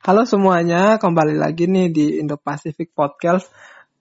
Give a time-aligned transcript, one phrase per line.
[0.00, 3.52] Halo semuanya, kembali lagi nih di Indo Pacific Podcast.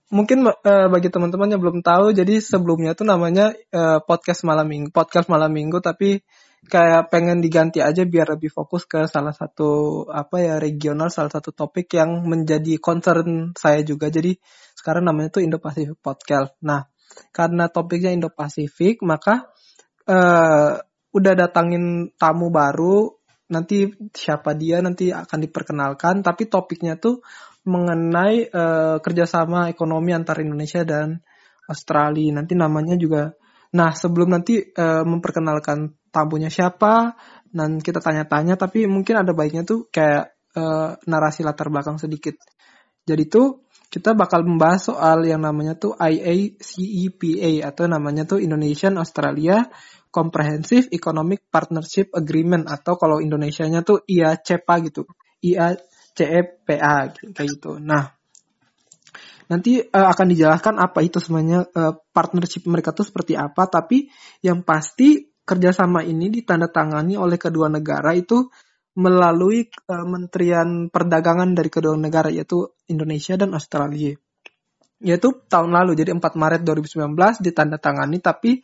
[0.08, 4.96] Mungkin uh, bagi teman-teman yang belum tahu, jadi sebelumnya tuh namanya uh, podcast malam minggu,
[4.96, 6.24] podcast malam minggu, tapi
[6.72, 11.52] kayak pengen diganti aja biar lebih fokus ke salah satu apa ya regional, salah satu
[11.52, 14.08] topik yang menjadi concern saya juga.
[14.08, 14.40] Jadi
[14.80, 16.56] sekarang namanya tuh Indo Pacific Podcast.
[16.64, 16.88] Nah,
[17.36, 19.52] karena topiknya Indo Pacific, maka
[20.08, 20.80] uh,
[21.12, 23.19] udah datangin tamu baru
[23.50, 26.22] nanti siapa dia nanti akan diperkenalkan.
[26.22, 27.22] Tapi topiknya tuh
[27.66, 31.20] mengenai uh, kerjasama ekonomi antara Indonesia dan
[31.68, 32.40] Australia.
[32.40, 33.34] Nanti namanya juga
[33.70, 37.14] nah sebelum nanti uh, memperkenalkan tamunya siapa
[37.54, 42.34] dan kita tanya-tanya tapi mungkin ada baiknya tuh kayak uh, narasi latar belakang sedikit.
[43.06, 49.66] Jadi tuh kita bakal membahas soal yang namanya tuh IACEPA atau namanya tuh Indonesian Australia
[50.10, 55.06] Comprehensive Economic Partnership Agreement atau kalau Indonesianya tuh IACEPA gitu.
[55.46, 57.78] IACEPA kayak gitu.
[57.78, 58.10] Nah,
[59.50, 64.10] nanti uh, akan dijelaskan apa itu sebenarnya uh, partnership mereka tuh seperti apa, tapi
[64.42, 68.50] yang pasti kerjasama ini ditandatangani oleh kedua negara itu
[68.98, 74.18] melalui Kementerian uh, Perdagangan dari kedua negara yaitu Indonesia dan Australia.
[75.00, 78.60] Yaitu tahun lalu jadi 4 Maret 2019 ditandatangani tapi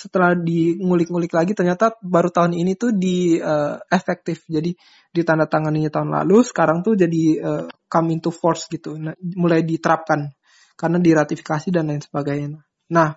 [0.00, 0.32] setelah
[0.80, 4.48] ngulik-ngulik lagi ternyata baru tahun ini tuh di uh, efektif.
[4.48, 4.72] Jadi
[5.12, 8.96] ditandatanganinya tahun lalu sekarang tuh jadi uh, come into force gitu.
[8.96, 10.32] Nah, mulai diterapkan
[10.80, 12.64] karena diratifikasi dan lain sebagainya.
[12.96, 13.12] Nah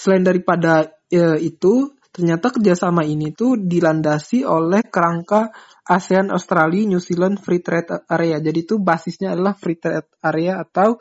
[0.00, 5.52] selain daripada uh, itu ternyata kerjasama ini tuh dilandasi oleh kerangka
[5.84, 8.40] ASEAN Australia New Zealand Free Trade Area.
[8.40, 10.96] Jadi itu basisnya adalah Free Trade Area atau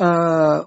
[0.00, 0.58] uh,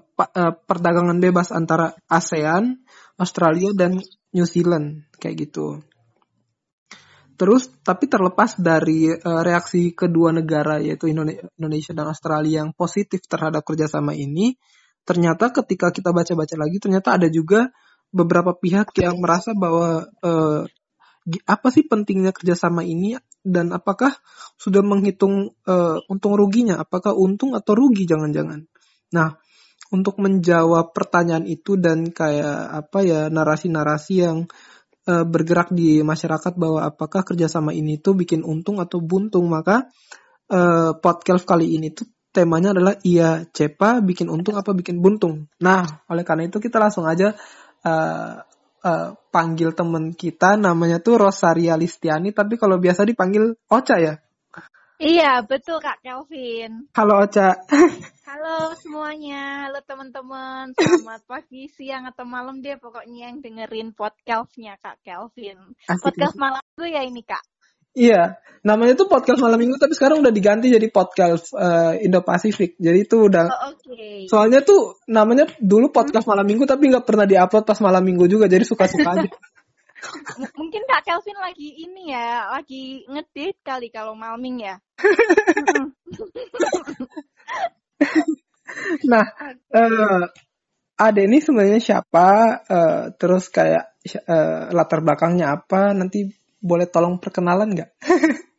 [0.66, 2.82] perdagangan bebas antara ASEAN
[3.18, 4.02] Australia dan
[4.34, 5.82] New Zealand kayak gitu.
[7.34, 13.66] Terus tapi terlepas dari uh, reaksi kedua negara yaitu Indonesia dan Australia yang positif terhadap
[13.66, 14.54] kerjasama ini,
[15.02, 17.74] ternyata ketika kita baca-baca lagi ternyata ada juga
[18.14, 20.62] beberapa pihak yang merasa bahwa uh,
[21.48, 24.14] apa sih pentingnya kerjasama ini dan apakah
[24.54, 28.62] sudah menghitung uh, untung ruginya, apakah untung atau rugi jangan-jangan.
[29.10, 29.34] Nah,
[29.92, 34.48] untuk menjawab pertanyaan itu dan kayak apa ya narasi-narasi yang
[35.08, 39.88] uh, bergerak di masyarakat bahwa apakah kerjasama ini tuh bikin untung atau buntung maka
[40.48, 45.46] uh, podcast kali ini tuh temanya adalah iya cepa bikin untung apa bikin buntung.
[45.62, 47.30] Nah oleh karena itu kita langsung aja
[47.86, 48.34] uh,
[48.82, 54.14] uh, panggil temen kita namanya tuh Rosaria Listiani tapi kalau biasa dipanggil Ocha ya.
[54.94, 56.86] Iya, betul Kak Kelvin.
[56.94, 57.58] Halo Ocha.
[58.30, 58.53] Halo
[59.74, 60.70] halo teman-teman.
[60.78, 65.58] Selamat pagi, siang, atau malam deh pokoknya yang dengerin podcastnya Kak Kelvin.
[65.90, 67.42] Asik, podcast malam itu ya ini Kak.
[67.90, 72.78] Iya, namanya tuh podcast malam minggu tapi sekarang udah diganti jadi podcast uh, Indo Pasifik.
[72.78, 73.50] Jadi itu udah.
[73.50, 73.90] Oh, Oke.
[73.90, 74.30] Okay.
[74.30, 78.46] Soalnya tuh namanya dulu podcast malam minggu tapi nggak pernah diupload pas malam minggu juga,
[78.46, 79.26] jadi suka-suka aja.
[80.54, 84.78] mungkin Kak Kelvin lagi ini ya, lagi ngedate kali kalau malming ya.
[89.10, 89.24] nah,
[89.72, 90.24] uh,
[90.94, 92.28] Ade ini sebenarnya siapa?
[92.64, 95.90] Uh, terus kayak uh, latar belakangnya apa?
[95.92, 96.30] Nanti
[96.62, 97.90] boleh tolong perkenalan nggak?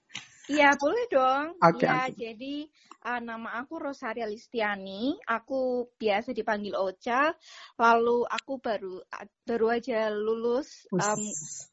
[0.46, 1.58] Iya boleh dong.
[1.58, 2.14] Okay, ya okay.
[2.14, 2.56] jadi
[3.02, 5.18] uh, nama aku Rosaria Listiani.
[5.26, 7.34] Aku biasa dipanggil Ocha.
[7.82, 9.02] Lalu aku baru
[9.42, 11.18] baru aja lulus um,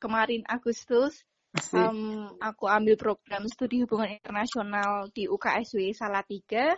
[0.00, 1.20] kemarin Agustus.
[1.76, 6.72] Um, aku ambil program studi hubungan internasional di UKSW Salatiga.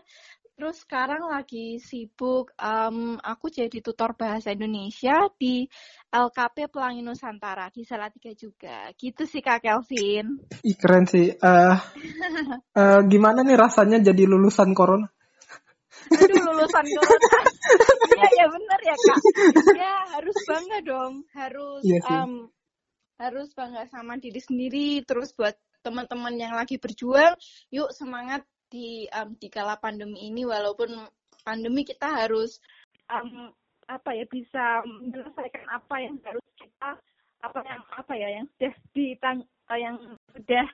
[0.55, 5.67] Terus sekarang lagi sibuk, um, aku jadi tutor bahasa Indonesia di
[6.15, 8.87] LKP Pelangi Nusantara di Salatiga juga.
[8.95, 10.47] Gitu sih Kak Kelvin.
[10.63, 11.35] Ih keren sih.
[11.43, 11.75] Uh,
[12.79, 15.11] uh, gimana nih rasanya jadi lulusan corona?
[16.15, 17.39] Aduh lulusan corona.
[18.23, 19.19] ya ya benar ya Kak.
[19.75, 21.15] Ya harus bangga dong.
[21.35, 22.47] Harus iya um,
[23.19, 25.03] harus bangga sama diri sendiri.
[25.03, 27.35] Terus buat teman-teman yang lagi berjuang,
[27.75, 31.09] yuk semangat di um, di kala pandemi ini walaupun
[31.45, 32.59] pandemi kita harus
[33.11, 33.53] um,
[33.85, 36.91] apa ya bisa menyelesaikan apa yang harus kita
[37.45, 39.39] apa yang apa ya yang sudah ditang
[39.69, 39.97] uh, yang
[40.33, 40.67] sudah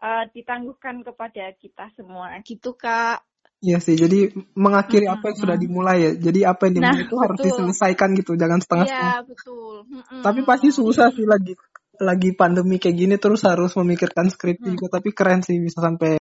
[0.00, 3.20] uh, ditangguhkan kepada kita semua gitu kak
[3.64, 6.10] Iya sih, jadi mengakhiri hmm, apa yang sudah dimulai ya.
[6.12, 7.24] Jadi apa yang dimulai nah, itu betul.
[7.24, 9.16] harus diselesaikan gitu, jangan setengah-setengah.
[9.16, 9.74] Iya, betul.
[9.88, 11.56] Hmm, Tapi pasti susah sih lagi
[11.96, 14.76] lagi pandemi kayak gini terus harus memikirkan skrip hmm.
[14.76, 15.00] juga.
[15.00, 16.20] Tapi keren sih bisa sampai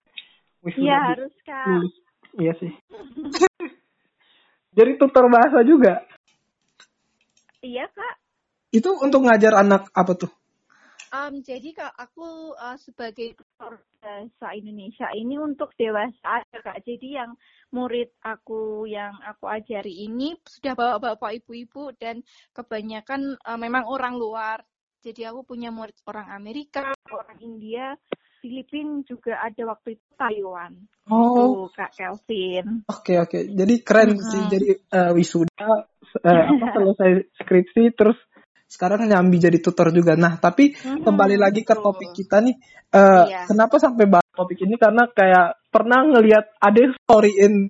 [0.62, 1.66] Iya harus kak.
[1.66, 1.86] Hmm,
[2.38, 2.72] iya sih.
[4.78, 6.06] Jadi tutor bahasa juga.
[7.66, 8.16] Iya kak.
[8.72, 10.32] Itu untuk ngajar anak apa tuh?
[11.12, 16.88] Um, jadi kak aku uh, sebagai bahasa Indonesia ini untuk dewasa aja kak.
[16.88, 17.36] Jadi yang
[17.76, 22.24] murid aku yang aku ajari ini sudah bawa bapak ibu-ibu dan
[22.56, 24.64] kebanyakan uh, memang orang luar.
[25.04, 27.92] Jadi aku punya murid orang Amerika, orang India,
[28.42, 30.74] Filipina juga ada waktu itu Taiwan.
[31.08, 32.82] Oh, gitu, Kak Kelvin.
[32.90, 33.42] Oke okay, oke, okay.
[33.54, 34.26] jadi keren hmm.
[34.26, 34.42] sih.
[34.50, 35.82] Jadi uh, wisuda, uh,
[36.26, 38.18] apa selesai skripsi, terus
[38.66, 40.18] sekarang nyambi jadi tutor juga.
[40.18, 42.56] Nah, tapi hmm, kembali lagi ke topik kita nih,
[42.98, 43.46] uh, iya.
[43.46, 44.74] kenapa sampai bahas topik ini?
[44.82, 47.70] Karena kayak pernah ngelihat ada storyin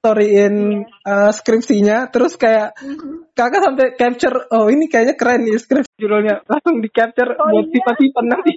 [0.00, 1.28] storyin yeah.
[1.28, 3.36] uh, skripsinya, terus kayak mm-hmm.
[3.36, 7.68] kakak sampai capture, oh ini kayaknya keren nih skripsi judulnya, langsung di capture oh, buat
[7.68, 7.92] iya?
[8.00, 8.52] tipe nanti.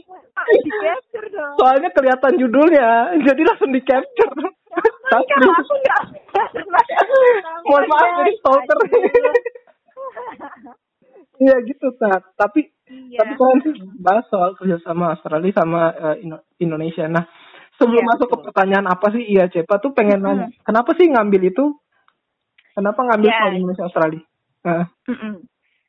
[0.64, 1.54] di capture dong.
[1.60, 2.88] Soalnya kelihatan judulnya,
[3.28, 4.34] jadi langsung di capture.
[5.12, 6.02] Tapi aku nggak.
[7.68, 8.78] Mohon maaf jadi stalker.
[11.44, 12.30] Iya gitu tak.
[12.40, 13.20] Tapi iya.
[13.20, 13.34] tapi
[13.66, 16.16] sih bahas soal kerjasama Australia sama uh,
[16.62, 17.10] Indonesia.
[17.10, 17.26] Nah
[17.78, 18.38] sebelum iya, masuk betul.
[18.40, 20.26] ke pertanyaan apa sih iya Cepa tuh pengen hmm.
[20.26, 21.66] nanya kenapa sih ngambil itu?
[22.74, 23.40] Kenapa ngambil yeah.
[23.42, 24.24] soal Indonesia Australia?
[24.64, 24.86] Uh.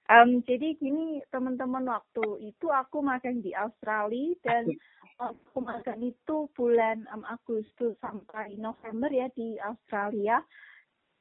[0.04, 4.68] Um, jadi gini teman-teman waktu itu aku makan di Australia dan
[5.16, 10.44] aku makan itu bulan um, Agustus sampai November ya di Australia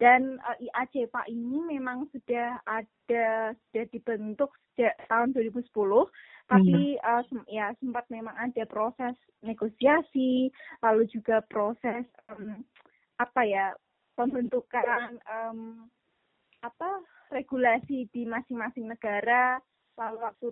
[0.04, 5.64] dan uh, eh, IACPA ini memang sudah ada sudah dibentuk sejak tahun 2010
[6.52, 7.08] tapi hmm.
[7.08, 10.52] uh, sem ya sempat memang ada proses negosiasi
[10.84, 12.60] lalu juga proses um,
[13.16, 13.72] apa ya
[14.20, 15.88] pembentukan um,
[16.60, 17.00] apa
[17.34, 19.60] regulasi di masing-masing negara.
[19.98, 20.48] Lalu waktu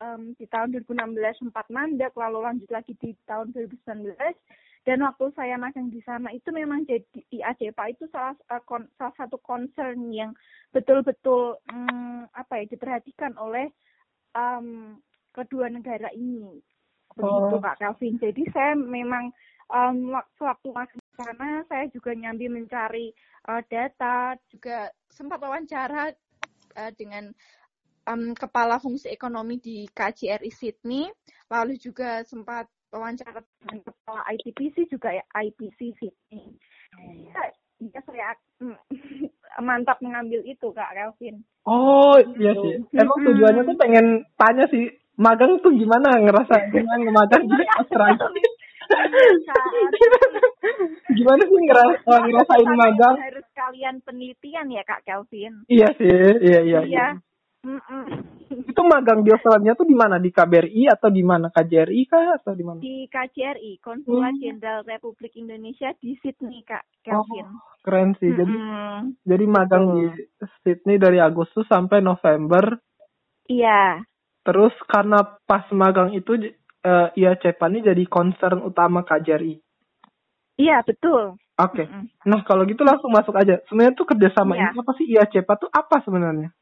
[0.00, 4.16] um, di tahun 2016 sempat mandek lalu lanjut lagi di tahun 2019
[4.82, 8.90] dan waktu saya magang di sana itu memang jadi di ACEPA itu salah uh, kon,
[8.98, 10.34] salah satu concern yang
[10.74, 13.70] betul-betul um, apa ya diperhatikan oleh
[14.34, 14.98] um,
[15.30, 16.58] kedua negara ini
[17.14, 17.62] begitu oh.
[17.62, 18.16] Pak Calvin.
[18.18, 19.30] Jadi saya memang
[19.70, 23.14] um, waktu waktu di sana saya juga nyambi mencari
[23.46, 26.10] uh, data juga sempat wawancara
[26.74, 27.30] uh, dengan
[28.08, 31.06] um, kepala fungsi ekonomi di KJRI Sydney
[31.52, 36.44] lalu juga sempat wawancara dengan kepala ITPC juga ya IPC Sydney.
[37.32, 37.42] Ya,
[37.80, 38.76] ya saya mm,
[39.66, 41.40] mantap mengambil itu Kak Kelvin.
[41.64, 42.84] Oh iya sih.
[42.84, 43.00] Gitu.
[43.00, 48.28] Emang tujuannya tuh pengen tanya sih magang tuh gimana ngerasa gimana ngemagang di Australia?
[51.16, 53.16] gimana sih ngerasa ngerasain magang?
[53.16, 55.64] Harus kalian penelitian ya Kak Kelvin.
[55.72, 56.12] Iya sih,
[56.44, 56.60] iya iya.
[56.60, 56.80] Iya.
[56.84, 57.08] iya.
[58.70, 60.18] Itu magang di Australia tuh di mana?
[60.18, 61.48] Di KBRI atau di mana?
[61.48, 62.78] KJRI kah atau di mana?
[62.82, 64.42] Di KJRI, Konsulat hmm.
[64.42, 67.46] Jenderal Republik Indonesia di Sydney, Kak Kelvin.
[67.46, 68.34] Oh, keren sih.
[68.34, 69.22] Jadi hmm.
[69.22, 70.02] jadi magang di
[70.66, 72.82] Sydney dari Agustus sampai November.
[73.46, 74.02] Iya.
[74.42, 76.34] Terus karena pas magang itu
[76.82, 79.54] uh, ya Cepan ini jadi concern utama KJRI.
[80.58, 81.38] Iya, betul.
[81.56, 81.84] Oke.
[81.84, 81.86] Okay.
[81.88, 82.06] Mm.
[82.28, 83.56] Nah, kalau gitu langsung masuk aja.
[83.66, 84.70] Sebenarnya tuh kerjasama iya.
[84.70, 86.52] ini apa sih IACPA tuh apa sebenarnya?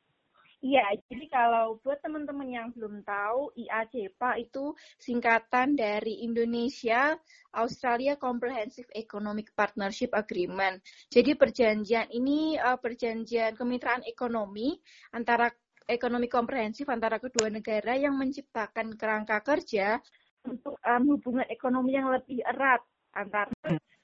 [0.61, 7.17] Iya, jadi kalau buat teman-teman yang belum tahu, IACPA itu singkatan dari Indonesia
[7.57, 10.85] Australia Comprehensive Economic Partnership Agreement.
[11.09, 14.77] Jadi perjanjian ini uh, perjanjian kemitraan ekonomi
[15.17, 15.49] antara
[15.89, 19.97] ekonomi komprehensif antara kedua negara yang menciptakan kerangka kerja
[20.45, 22.85] untuk um, hubungan ekonomi yang lebih erat
[23.17, 23.49] antara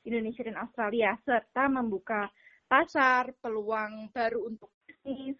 [0.09, 2.33] Indonesia dan Australia serta membuka
[2.67, 5.39] pasar, peluang baru untuk bisnis,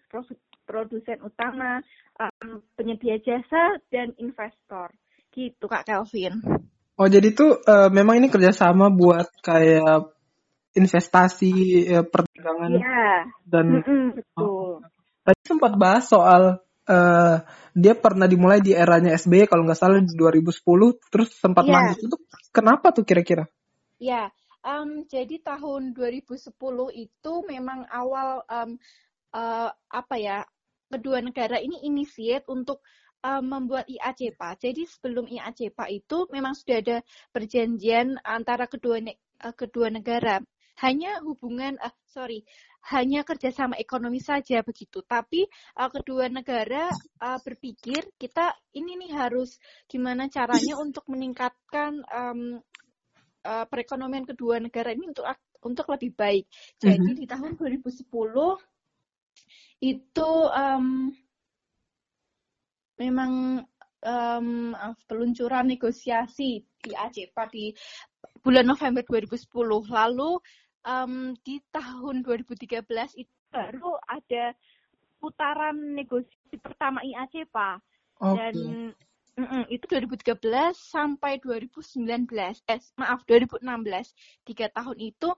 [0.67, 1.79] produsen utama,
[2.19, 4.91] um, penyedia jasa, dan investor.
[5.31, 6.43] Gitu Kak Kelvin.
[6.97, 10.17] Oh jadi tuh uh, memang ini kerjasama buat kayak
[10.73, 11.53] investasi
[11.93, 13.21] uh, perdagangan yeah.
[13.45, 14.81] dan mm -mm, betul.
[14.81, 14.81] Oh,
[15.21, 16.57] tadi sempat bahas soal
[16.89, 17.35] uh,
[17.77, 20.57] dia pernah dimulai di eranya SBY kalau nggak salah di 2010
[21.13, 21.73] terus sempat yeah.
[21.73, 22.17] lanjut itu
[22.49, 23.45] kenapa tuh kira-kira?
[24.01, 24.27] Ya, yeah.
[24.65, 26.49] um, jadi tahun 2010
[26.97, 28.77] itu memang awal um,
[29.37, 30.45] uh, apa ya
[30.87, 32.83] kedua negara ini inisiat untuk
[33.23, 34.57] uh, membuat IACPA.
[34.59, 36.97] Jadi sebelum IACPA itu memang sudah ada
[37.31, 40.41] perjanjian antara kedua ne uh, kedua negara.
[40.77, 42.45] Hanya hubungan, uh, sorry,
[42.93, 45.01] hanya kerjasama ekonomi saja begitu.
[45.01, 49.57] Tapi uh, kedua negara uh, berpikir kita ini nih harus
[49.89, 52.61] gimana caranya untuk meningkatkan um,
[53.43, 55.25] uh, perekonomian kedua negara ini untuk
[55.65, 56.45] untuk lebih baik.
[56.77, 57.17] Jadi uh -huh.
[57.17, 58.76] di tahun 2010
[59.81, 61.13] itu um,
[62.97, 63.61] memang
[64.01, 64.73] um,
[65.05, 67.71] peluncuran negosiasi di ACPA di
[68.41, 69.45] bulan November 2010.
[69.89, 70.31] Lalu
[70.87, 71.13] um,
[71.45, 72.83] di tahun 2013
[73.21, 74.53] itu baru ada
[75.17, 77.81] putaran negosiasi pertama IACPA
[78.21, 78.35] okay.
[78.37, 78.55] dan
[79.37, 80.41] Mm -mm, itu 2013
[80.73, 82.25] sampai 2019
[82.65, 83.61] eh maaf 2016
[84.41, 85.29] tiga tahun itu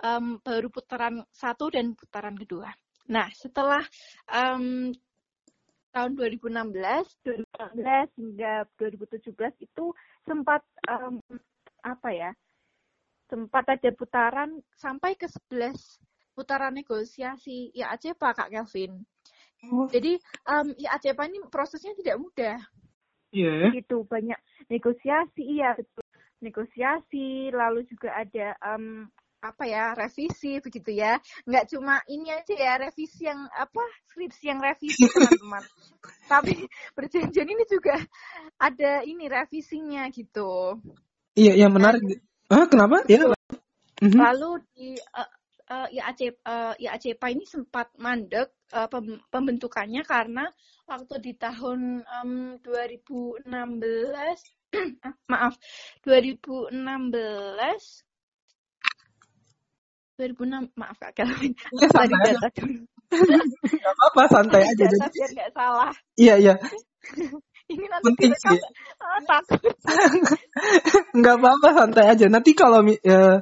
[0.00, 2.72] um, baru putaran satu dan putaran kedua.
[3.08, 3.82] Nah setelah
[4.30, 4.92] um,
[5.92, 6.72] tahun 2016,
[7.26, 9.84] 2016 hingga 2017 itu
[10.24, 11.18] sempat um,
[11.82, 12.30] apa ya?
[13.28, 15.72] Sempat ada putaran sampai ke 11
[16.32, 19.04] putaran negosiasi ya aja Pak Kak Kelvin.
[19.68, 19.86] Oh.
[19.86, 20.18] Jadi
[20.48, 22.58] um, ya aja ini prosesnya tidak mudah.
[23.32, 23.72] Iya.
[23.72, 23.84] Yeah.
[23.84, 24.36] Itu banyak
[24.68, 26.04] negosiasi, iya betul.
[26.42, 29.06] Negosiasi, lalu juga ada um,
[29.42, 31.18] apa ya revisi begitu ya.
[31.42, 35.62] Nggak cuma ini aja ya revisi yang apa skripsi yang revisi teman-teman.
[36.30, 36.54] Tapi
[36.94, 37.98] perjanjian ini juga
[38.56, 40.78] ada ini revisinya gitu.
[41.34, 43.02] Iya yang menarik ah kenapa?
[43.10, 43.26] Ya
[43.98, 44.18] mhm.
[44.18, 45.30] lalu di uh,
[45.72, 45.88] uh,
[46.78, 48.86] IAC uh, ini sempat mandek uh,
[49.32, 50.46] pembentukannya karena
[50.86, 53.48] waktu di tahun um, 2016
[55.32, 55.54] maaf
[56.04, 56.72] 2016
[60.22, 64.84] 2006 maaf kak Kelvin ya, tadi data dulu Gak apa-apa santai aja.
[64.88, 65.92] Data biar nggak salah.
[66.16, 66.54] Iya iya.
[67.68, 68.60] Ini nanti Penting sih.
[69.00, 69.74] Ah, takut.
[71.18, 72.26] Nggak apa-apa santai aja.
[72.28, 73.38] Nanti kalau uh,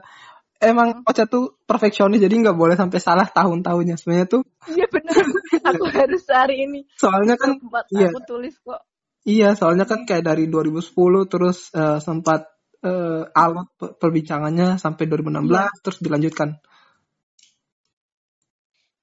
[0.62, 3.98] emang Ocha tuh perfeksionis jadi nggak boleh sampai salah tahun-tahunnya.
[3.98, 5.24] Sebenarnya tuh iya benar
[5.66, 6.80] aku harus hari ini.
[6.94, 7.58] Soalnya kan
[7.90, 8.10] iya.
[8.10, 8.86] aku tulis kok.
[9.26, 10.94] Iya soalnya kan kayak dari 2010
[11.28, 12.48] terus uh, sempat
[12.86, 15.68] uh, alot perbincangannya sampai 2016 ya.
[15.82, 16.60] terus dilanjutkan.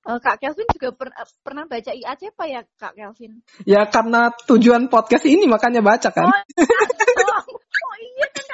[0.07, 1.11] Uh, Kak Kelvin juga per,
[1.43, 3.43] pernah baca IAC apa ya Kak Kelvin?
[3.67, 6.31] Ya karena tujuan podcast ini makanya baca kan.
[6.31, 8.47] Oh, oh, oh iya kan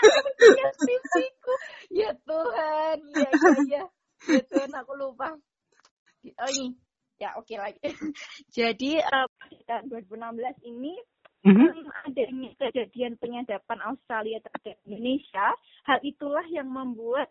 [0.81, 1.53] skripsiku.
[1.93, 3.83] Ya Tuhan, iya iya iya.
[4.33, 5.37] Ya Tuhan aku lupa.
[6.23, 6.73] Oh ini,
[7.21, 7.79] ya oke okay lagi.
[8.57, 9.27] Jadi uh,
[9.69, 10.97] tahun 2016 ini
[11.43, 12.07] Mm-hmm.
[12.07, 15.51] adanya kejadian penyadapan Australia terhadap Indonesia,
[15.83, 17.27] hal itulah yang membuat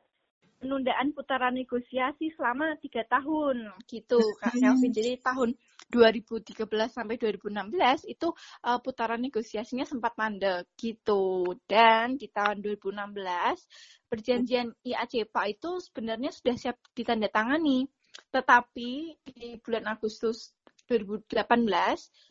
[0.62, 4.54] penundaan putaran negosiasi selama tiga tahun gitu Kak.
[4.54, 4.94] Kelvin.
[4.94, 5.58] Jadi tahun
[5.90, 6.54] 2013
[6.86, 8.30] sampai 2016 itu
[8.62, 11.58] uh, putaran negosiasinya sempat mandek gitu.
[11.66, 17.90] Dan di tahun 2016 perjanjian IACPA itu sebenarnya sudah siap ditandatangani.
[18.30, 18.90] Tetapi
[19.34, 20.54] di bulan Agustus
[20.90, 21.46] 2018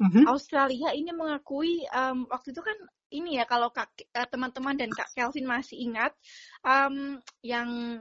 [0.02, 0.26] mm-hmm.
[0.28, 2.78] Australia ini mengakui um, waktu itu kan
[3.12, 6.16] ini ya kalau kak uh, teman-teman dan kak Kelvin masih ingat
[6.64, 8.00] um, yang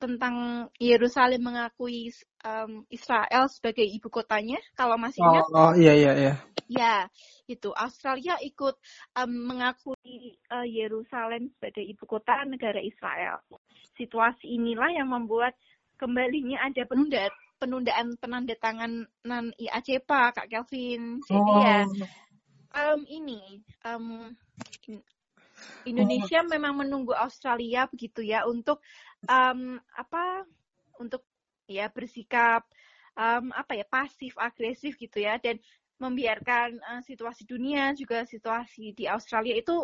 [0.00, 2.08] tentang Yerusalem mengakui
[2.40, 5.44] um, Israel sebagai ibu kotanya kalau masih ingat?
[5.52, 6.34] Oh, oh iya iya iya.
[6.70, 6.96] Ya
[7.44, 7.68] itu.
[7.76, 8.80] Australia ikut
[9.20, 13.44] um, mengakui uh, Yerusalem sebagai ibu kota negara Israel.
[14.00, 15.52] Situasi inilah yang membuat
[16.00, 17.28] kembalinya ada penundaan
[17.60, 21.20] penundaan penandatanganan IACPA Kak Kelvin.
[21.28, 21.60] Jadi oh.
[21.60, 21.84] ya
[22.74, 24.32] um, ini um,
[25.84, 26.48] Indonesia oh.
[26.48, 28.80] memang menunggu Australia begitu ya untuk
[29.28, 30.48] um, apa
[30.96, 31.24] untuk
[31.68, 32.64] ya bersikap
[33.14, 35.60] um, apa ya pasif agresif gitu ya dan
[36.00, 39.76] membiarkan uh, situasi dunia juga situasi di Australia itu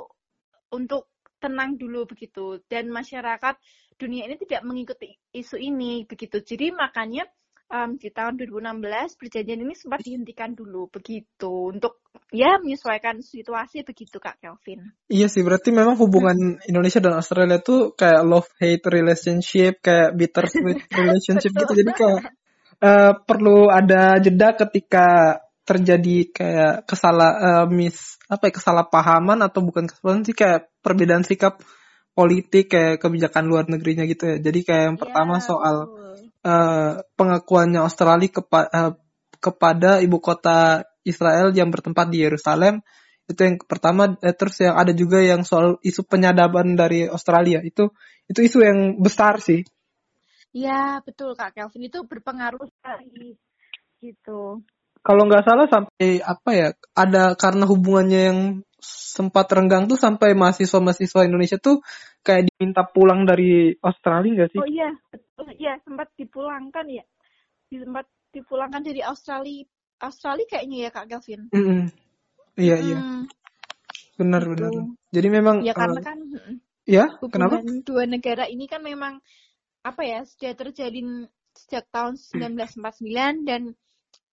[0.72, 3.60] untuk tenang dulu begitu dan masyarakat
[4.00, 7.28] dunia ini tidak mengikuti isu ini begitu jadi makanya
[7.70, 11.74] um, di tahun 2016 perjanjian ini sempat dihentikan dulu begitu.
[11.74, 14.94] Untuk ya menyesuaikan situasi begitu Kak Kelvin.
[15.10, 20.46] Iya sih berarti memang hubungan Indonesia dan Australia tuh kayak love hate relationship kayak bitter
[20.50, 21.72] sweet relationship gitu.
[21.74, 22.20] Jadi kayak
[22.82, 25.06] uh, perlu ada jeda ketika
[25.66, 31.58] terjadi kayak kesalah uh, mis apa ya kesalahpahaman atau bukan kesalahan sih kayak perbedaan sikap
[32.14, 34.36] politik kayak kebijakan luar negerinya gitu ya.
[34.38, 35.76] Jadi kayak yang pertama yeah, soal
[36.46, 38.92] uh, pengakuannya Australia kepa uh,
[39.42, 42.82] kepada ibu kota Israel yang bertempat di Yerusalem.
[43.26, 44.14] Itu yang pertama.
[44.22, 47.58] Eh, terus yang ada juga yang soal isu penyadaban dari Australia.
[47.62, 47.90] Itu
[48.30, 49.66] itu isu yang besar sih.
[50.54, 51.90] Ya betul kak Kelvin.
[51.90, 53.34] Itu berpengaruh sekali
[54.00, 54.62] gitu.
[55.02, 58.40] Kalau nggak salah sampai apa ya ada karena hubungannya yang
[58.82, 61.82] sempat renggang tuh sampai mahasiswa-mahasiswa Indonesia tuh
[62.26, 64.58] kayak diminta pulang dari Australia nggak sih?
[64.58, 65.46] Oh iya, betul.
[65.54, 67.04] Iya, sempat dipulangkan ya.
[67.70, 69.62] Sempat dipulangkan dari Australia.
[70.02, 71.40] Australia kayaknya ya Kak Gavin.
[71.54, 71.82] Mm -hmm.
[72.58, 72.98] Iya, iya.
[74.18, 74.52] Benar, gitu.
[74.58, 74.72] benar.
[75.14, 76.18] Jadi memang Ya karena uh, kan
[76.86, 77.58] Ya, kenapa?
[77.82, 79.18] dua negara ini kan memang
[79.82, 83.74] apa ya, sudah terjalin sejak tahun 1949 dan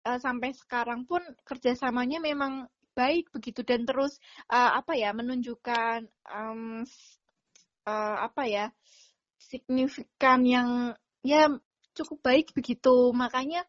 [0.05, 4.21] uh, sampai sekarang pun kerjasamanya memang baik begitu dan terus
[4.53, 6.85] uh, apa ya menunjukkan um,
[7.87, 8.65] uh, apa ya
[9.39, 11.51] signifikan yang ya
[11.93, 13.11] cukup baik begitu.
[13.13, 13.63] Makanya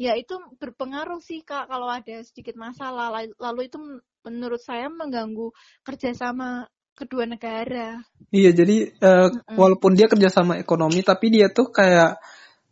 [0.00, 3.12] ya itu berpengaruh sih kak kalau ada sedikit masalah.
[3.38, 3.78] Lalu itu
[4.26, 5.52] menurut saya mengganggu
[5.86, 8.04] kerjasama kedua negara.
[8.30, 9.56] Iya jadi uh, mm -mm.
[9.56, 12.20] walaupun dia kerjasama ekonomi tapi dia tuh kayak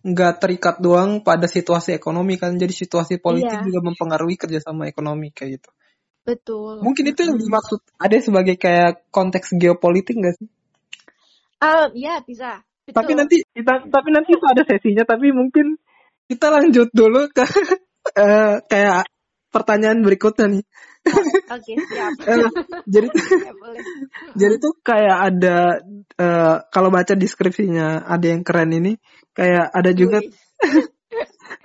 [0.00, 2.56] nggak terikat doang pada situasi ekonomi kan.
[2.56, 3.64] Jadi situasi politik iya.
[3.64, 5.70] juga mempengaruhi kerjasama ekonomi kayak gitu.
[6.20, 6.84] Betul.
[6.84, 10.49] Mungkin itu yang dimaksud ada sebagai kayak konteks geopolitik nggak sih?
[11.61, 12.64] Um, ya bisa.
[12.88, 12.97] Betul.
[12.97, 15.05] Tapi nanti kita, tapi nanti itu ada sesinya.
[15.05, 15.76] Tapi mungkin
[16.26, 17.45] kita lanjut dulu ke
[18.17, 19.07] uh, kayak
[19.50, 20.64] pertanyaan berikutnya nih.
[21.00, 22.12] Oh, oke okay, siap.
[22.31, 22.37] Eh,
[22.85, 23.09] jadi
[23.49, 23.52] ya,
[24.37, 25.59] jadi tuh kayak ada
[26.21, 29.00] uh, kalau baca deskripsinya ada yang keren ini
[29.33, 30.21] kayak ada juga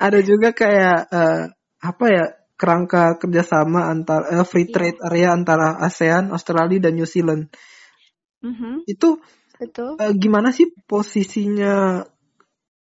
[0.07, 1.43] ada juga kayak uh,
[1.83, 2.25] apa ya
[2.55, 4.73] kerangka kerjasama antara uh, free iya.
[4.73, 7.51] trade area antara ASEAN, Australia dan New Zealand.
[8.39, 8.87] Mm-hmm.
[8.87, 9.19] Itu
[9.55, 9.95] Betul.
[9.95, 12.03] Uh, gimana sih posisinya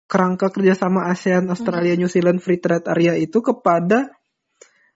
[0.07, 2.01] kerangka kerjasama ASEAN, Australia, hmm.
[2.07, 4.09] New Zealand Free Trade Area itu kepada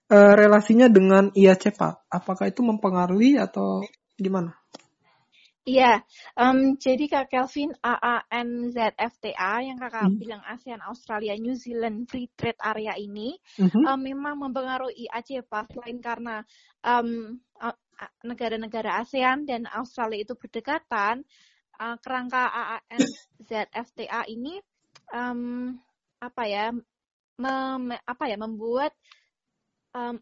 [0.08, 3.82] uh, relasinya dengan Ia Cepa Apakah itu mempengaruhi atau
[4.14, 4.54] gimana?
[5.60, 6.00] Iya,
[6.40, 10.16] um, jadi Kak Kelvin AANZFTA yang Kakak hmm.
[10.16, 13.84] bilang ASEAN Australia New Zealand Free Trade Area ini hmm.
[13.84, 16.42] um, memang mempengaruhi ACPA selain karena
[16.80, 17.36] um,
[18.24, 21.28] negara-negara ASEAN dan Australia itu berdekatan,
[21.80, 24.60] uh, kerangka AANZFTA ini
[25.16, 25.72] um,
[26.20, 26.64] apa ya
[27.40, 28.92] mem, apa ya membuat
[29.96, 30.20] um,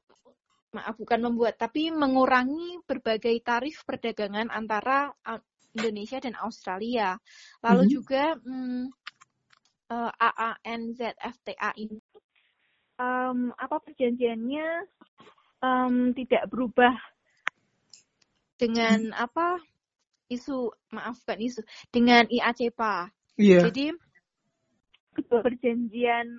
[0.71, 5.43] maaf bukan membuat tapi mengurangi berbagai tarif perdagangan antara eh,
[5.75, 7.19] Indonesia dan Australia.
[7.61, 7.75] Lalu mhm.
[7.75, 7.93] mm -hmm.
[7.93, 8.83] juga um,
[9.91, 11.99] uh, AANZFTA ini
[13.00, 14.69] um, apa perjanjiannya
[15.62, 16.95] um, tidak berubah
[18.59, 19.62] dengan apa
[20.29, 21.61] isu maaf bukan isu
[21.93, 23.13] dengan IACPA.
[23.41, 23.65] Yeah.
[23.69, 23.97] Jadi
[25.19, 26.39] perjanjian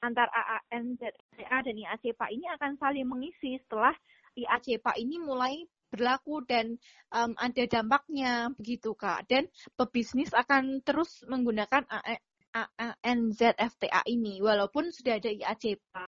[0.00, 3.92] antar AAN dan IACPA ini akan saling mengisi setelah
[4.36, 6.78] IACPA ini mulai berlaku dan
[7.10, 11.82] um, ada dampaknya begitu kak dan pebisnis akan terus menggunakan
[12.54, 16.04] AANZFTA ini walaupun sudah ada IACPA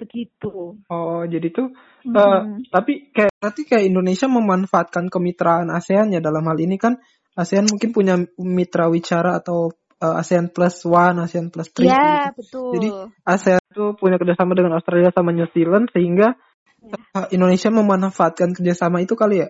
[0.00, 2.16] begitu oh jadi tuh -hmm.
[2.16, 2.40] uh,
[2.72, 6.96] tapi kayak berarti kayak Indonesia memanfaatkan kemitraan ASEAN ya dalam hal ini kan
[7.36, 11.88] ASEAN mungkin punya mitra wicara atau uh, ASEAN Plus One, ASEAN Plus Three.
[11.88, 12.40] Yeah, gitu.
[12.42, 12.70] betul.
[12.76, 12.88] Jadi
[13.22, 16.34] ASEAN tuh punya kerjasama dengan Australia sama New Zealand sehingga
[16.82, 17.28] yeah.
[17.30, 19.48] Indonesia memanfaatkan kerjasama itu kali ya?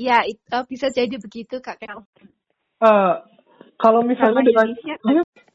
[0.00, 2.00] Iya, yeah, uh, bisa jadi begitu Kak Kel.
[2.80, 3.20] Uh,
[3.76, 4.96] kalau misalnya dengan Indonesia,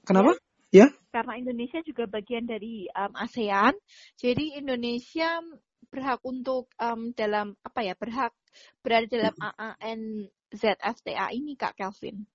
[0.05, 0.31] kenapa?
[0.69, 0.86] Ya?
[0.86, 3.71] Yeah karena Indonesia juga bagian dari um, ASEAN.
[4.19, 5.39] Jadi Indonesia
[5.88, 8.36] berhak untuk um, dalam apa ya berhak
[8.84, 12.28] berada dalam AANZFTA ini Kak Kelvin.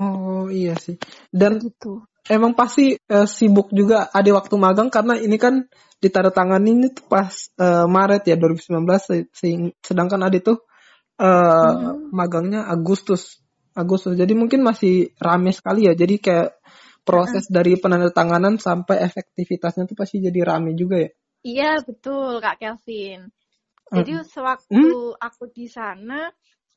[0.00, 0.96] Oh iya sih.
[1.28, 5.68] Dan itu emang pasti uh, sibuk juga ada waktu magang karena ini kan
[6.00, 7.28] ditandatangani ini tuh pas
[7.60, 8.80] uh, Maret ya 2019
[9.28, 9.28] se
[9.84, 10.64] sedangkan ada tuh
[11.20, 12.16] uh, hmm.
[12.16, 13.44] magangnya Agustus.
[13.76, 14.16] Agustus.
[14.16, 15.92] Jadi mungkin masih rame sekali ya.
[15.92, 16.59] Jadi kayak
[17.02, 21.10] proses dari penandatanganan sampai efektivitasnya tuh pasti jadi rame juga ya?
[21.40, 23.32] Iya betul Kak Kelvin.
[23.90, 25.18] Jadi sewaktu hmm?
[25.18, 26.30] aku di sana,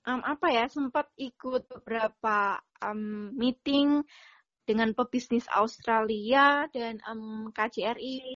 [0.10, 4.02] um, apa ya sempat ikut beberapa um, meeting
[4.66, 8.34] dengan pebisnis Australia dan um, KJRI.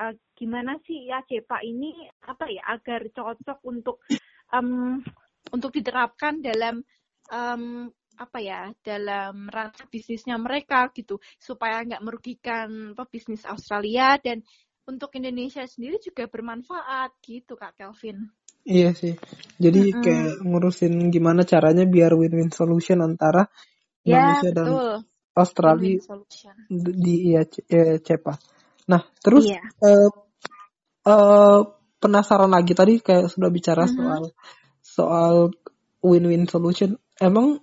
[0.00, 4.00] Uh, eh, gimana sih ya CEPA ini apa ya agar cocok untuk
[4.48, 4.96] um,
[5.52, 6.80] untuk diterapkan dalam
[7.28, 14.42] um, apa ya dalam ranah bisnisnya mereka gitu supaya nggak merugikan pebisnis Australia dan
[14.90, 18.26] untuk Indonesia sendiri juga bermanfaat gitu Kak Kelvin.
[18.66, 19.14] Iya sih.
[19.56, 20.02] Jadi mm -hmm.
[20.04, 23.48] kayak ngurusin gimana caranya biar win-win solution antara
[24.04, 24.58] yeah, Indonesia betul.
[24.58, 24.68] dan
[25.30, 25.98] Australia
[26.74, 27.42] di ya
[28.02, 28.34] CEPA.
[28.90, 29.64] Nah, terus yeah.
[29.80, 30.10] eh,
[31.08, 31.60] eh,
[32.02, 33.96] penasaran lagi tadi kayak sudah bicara mm -hmm.
[33.96, 34.22] soal
[34.82, 35.34] soal
[36.04, 36.98] win-win solution.
[37.16, 37.60] Emang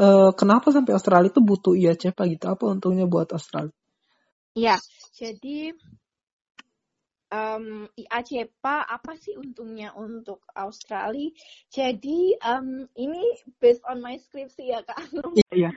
[0.00, 2.48] Eh, kenapa sampai Australia itu butuh IACP gitu?
[2.48, 3.68] Apa untungnya buat Australia?
[4.56, 4.80] Iya,
[5.12, 5.76] jadi
[7.28, 7.84] um,
[8.64, 11.28] apa sih untungnya untuk Australia?
[11.68, 15.36] Jadi um, ini based on my skripsi ya kak Anum.
[15.52, 15.70] Iya.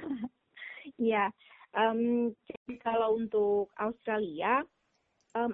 [0.95, 1.25] Iya.
[1.75, 4.63] um, jadi kalau untuk Australia,
[5.35, 5.51] um,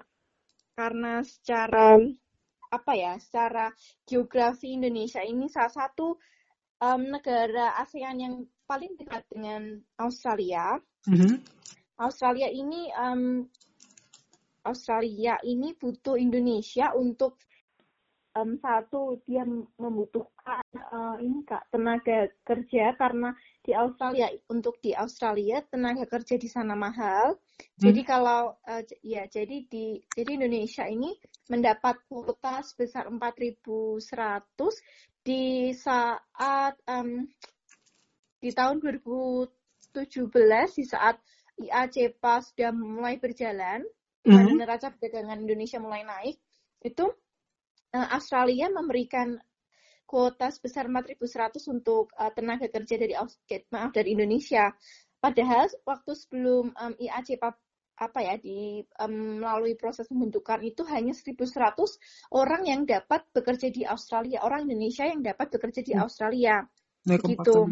[0.77, 1.97] karena secara
[2.69, 3.73] apa ya, secara
[4.05, 6.21] geografi Indonesia ini salah satu
[6.79, 8.35] um, negara ASEAN yang
[8.67, 10.79] paling dekat dengan Australia.
[11.07, 11.33] Mm-hmm.
[11.99, 13.43] Australia ini um,
[14.63, 17.39] Australia ini butuh Indonesia untuk
[18.35, 19.41] um, satu dia
[19.77, 23.33] membutuhkan uh, ini kak tenaga kerja karena
[23.65, 27.37] di Australia untuk di Australia tenaga kerja di sana mahal.
[27.37, 27.79] Hmm.
[27.79, 31.15] Jadi kalau uh, ya jadi di jadi Indonesia ini
[31.49, 34.45] mendapat kuota sebesar 4.100
[35.25, 37.25] di saat um,
[38.39, 39.49] di tahun 2017
[40.79, 41.19] di saat
[41.59, 43.83] IACPA sudah mulai berjalan,
[44.23, 44.55] mm -hmm.
[44.55, 46.39] neraca perdagangan Indonesia mulai naik,
[46.87, 47.11] itu
[47.93, 49.41] Australia memberikan
[50.09, 53.13] kuota sebesar 4.100 untuk uh, tenaga kerja dari
[53.69, 54.73] maaf dari Indonesia.
[55.21, 57.37] Padahal waktu sebelum um, IAC
[57.99, 61.75] apa ya di um, melalui proses pembentukan itu hanya 1.100
[62.31, 66.01] orang yang dapat bekerja di Australia, orang Indonesia yang dapat bekerja di hmm.
[66.01, 66.63] Australia.
[67.05, 67.67] Nah, gitu.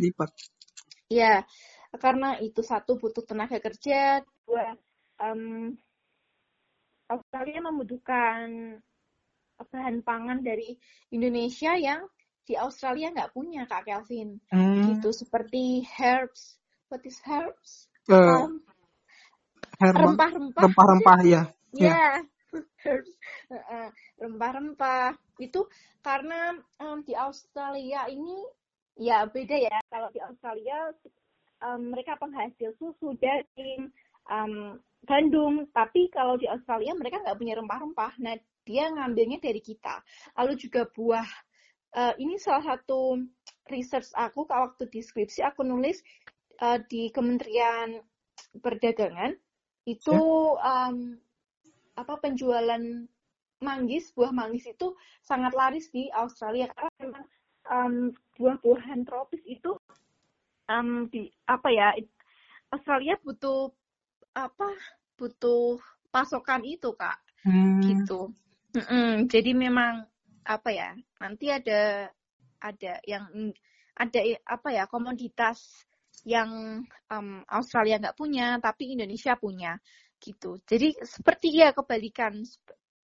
[1.08, 1.48] Ya,
[1.96, 4.76] karena itu satu butuh tenaga kerja, dua
[5.24, 5.72] um,
[7.08, 8.78] Australia membutuhkan
[9.66, 10.78] bahan pangan dari
[11.10, 12.06] Indonesia yang
[12.48, 14.40] di Australia nggak punya Kak Kelvin.
[14.50, 14.96] Hmm.
[14.96, 16.56] Gitu seperti herbs.
[16.88, 17.92] What is herbs?
[18.08, 18.64] Uh, um,
[19.84, 20.62] rempah-rempah.
[20.64, 21.42] Rempah-rempah ya.
[21.76, 21.92] Ya.
[21.92, 22.14] Yeah.
[22.88, 23.12] herbs.
[24.24, 25.20] Rempah-rempah.
[25.44, 25.68] Itu
[26.00, 28.48] karena um, di Australia ini
[28.96, 29.78] ya beda ya.
[29.92, 30.96] Kalau di Australia
[31.68, 33.92] um, mereka penghasil susu, daging,
[34.32, 35.68] um, gandum.
[35.76, 38.16] Tapi kalau di Australia mereka nggak punya rempah-rempah.
[38.24, 40.04] Nah dia ngambilnya dari kita.
[40.36, 41.28] Lalu juga buah.
[41.96, 43.24] Uh, ini salah satu
[43.72, 46.04] research aku waktu deskripsi aku nulis
[46.60, 48.04] uh, di Kementerian
[48.60, 49.34] Perdagangan
[49.88, 50.92] itu ya.
[50.92, 51.16] um,
[51.96, 53.08] apa penjualan
[53.64, 57.26] manggis buah manggis itu sangat laris di Australia karena memang
[57.72, 57.96] um,
[58.38, 59.74] buah-buahan tropis itu
[60.70, 61.96] um, di apa ya
[62.70, 63.72] Australia butuh
[64.38, 64.70] apa
[65.18, 65.82] butuh
[66.14, 67.82] pasokan itu kak hmm.
[67.82, 68.30] gitu
[68.76, 70.04] Mm-mm, jadi memang
[70.48, 72.12] apa ya nanti ada
[72.60, 73.28] ada yang
[73.96, 75.86] ada apa ya komoditas
[76.24, 79.78] yang um, Australia nggak punya tapi Indonesia punya
[80.18, 82.42] gitu jadi seperti ya kebalikan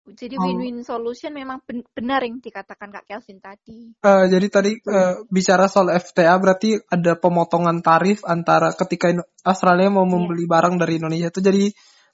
[0.02, 0.42] jadi oh.
[0.50, 1.62] win-win solution memang
[1.94, 3.94] benar yang dikatakan Kak Kelvin tadi.
[4.02, 9.14] Uh, jadi tadi uh, bicara soal FTA berarti ada pemotongan tarif antara ketika
[9.46, 10.10] Australia mau iya.
[10.10, 10.50] membeli yeah.
[10.50, 11.64] barang dari Indonesia itu jadi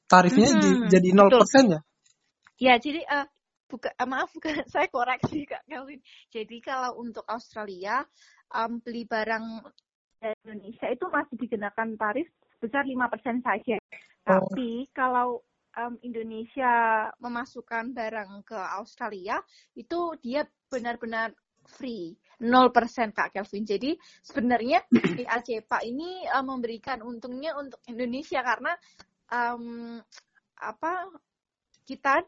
[0.05, 1.81] tarifnya hmm, jadi nol persen ya?
[2.61, 3.25] Ya jadi uh,
[3.69, 6.01] bukan uh, maaf bukan saya koreksi kak Kelvin.
[6.33, 8.03] Jadi kalau untuk Australia
[8.57, 9.63] um, beli barang
[10.19, 12.27] dari Indonesia itu masih dikenakan tarif
[12.59, 13.79] sebesar lima persen saja.
[14.27, 14.43] Oh.
[14.43, 15.45] Tapi kalau
[15.79, 19.39] um, Indonesia memasukkan barang ke Australia
[19.79, 21.33] itu dia benar-benar
[21.69, 22.73] free 0%
[23.13, 23.65] Kak Kelvin.
[23.67, 23.93] Jadi
[24.25, 24.83] sebenarnya
[25.19, 28.73] di ACEPA ini uh, memberikan untungnya untuk Indonesia karena
[29.31, 29.99] um,
[30.59, 31.07] apa
[31.87, 32.27] kita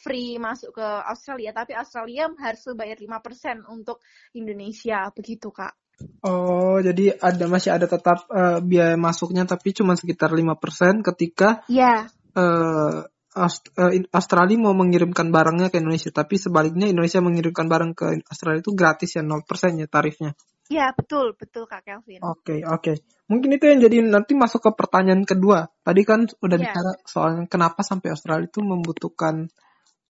[0.00, 4.00] free masuk ke Australia, tapi Australia harus bayar 5% untuk
[4.32, 5.76] Indonesia, begitu Kak.
[6.24, 12.08] Oh, jadi ada masih ada tetap uh, biaya masuknya tapi cuma sekitar 5% ketika yeah.
[12.32, 12.40] Iya.
[12.40, 18.06] uh, Aust uh, Australia mau mengirimkan barangnya ke Indonesia, tapi sebaliknya Indonesia mengirimkan barang ke
[18.26, 19.46] Australia itu gratis ya 0%
[19.78, 20.34] ya tarifnya.
[20.70, 22.22] Ya, betul, betul Kak Kelvin.
[22.22, 22.82] Oke, okay, oke.
[22.82, 22.96] Okay.
[23.30, 25.70] Mungkin itu yang jadi nanti masuk ke pertanyaan kedua.
[25.86, 26.74] Tadi kan udah yeah.
[26.74, 29.46] bicara soal kenapa sampai Australia itu membutuhkan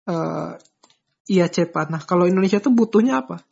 [0.09, 0.55] uh,
[1.29, 1.91] IACPA.
[1.91, 3.43] Nah, kalau Indonesia tuh butuhnya apa?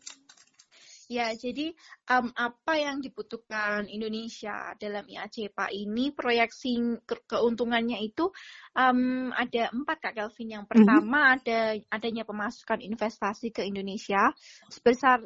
[1.09, 1.73] Ya, jadi
[2.13, 8.29] um, apa yang dibutuhkan Indonesia dalam IACPA ini proyeksi ke keuntungannya itu
[8.77, 10.61] um, ada empat Kak Kelvin.
[10.61, 10.71] Yang mhm.
[10.77, 11.37] pertama mm -hmm.
[11.41, 11.59] ada
[11.89, 14.37] adanya pemasukan investasi ke Indonesia
[14.69, 15.25] sebesar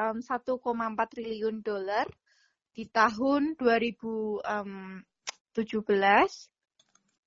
[0.00, 0.64] um, 1,4
[1.12, 2.08] triliun dolar
[2.72, 5.04] di tahun 2017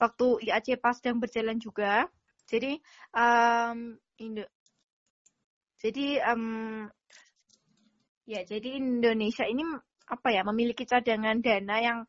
[0.01, 2.09] waktu IACPA sedang berjalan juga.
[2.51, 2.75] Jadi
[3.15, 4.43] um, Indo
[5.81, 6.85] jadi um,
[8.29, 9.65] ya jadi Indonesia ini
[10.05, 11.99] apa ya memiliki cadangan dana yang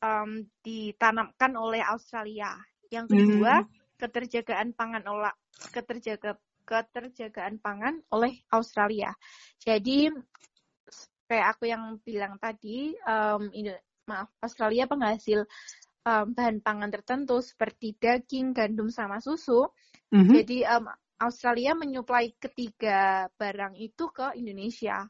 [0.00, 2.56] um, ditanamkan oleh Australia.
[2.88, 3.98] Yang kedua, hmm.
[4.00, 5.34] keterjagaan pangan oleh
[5.74, 9.12] keterjaga keterjagaan pangan oleh Australia.
[9.60, 10.08] Jadi
[11.26, 13.74] kayak aku yang bilang tadi, um, Indo
[14.06, 15.42] maaf Australia penghasil
[16.06, 19.66] um, bahan pangan tertentu seperti daging, gandum, sama susu.
[20.14, 20.34] Mm-hmm.
[20.38, 20.86] Jadi um,
[21.18, 25.02] Australia menyuplai ketiga barang itu ke Indonesia.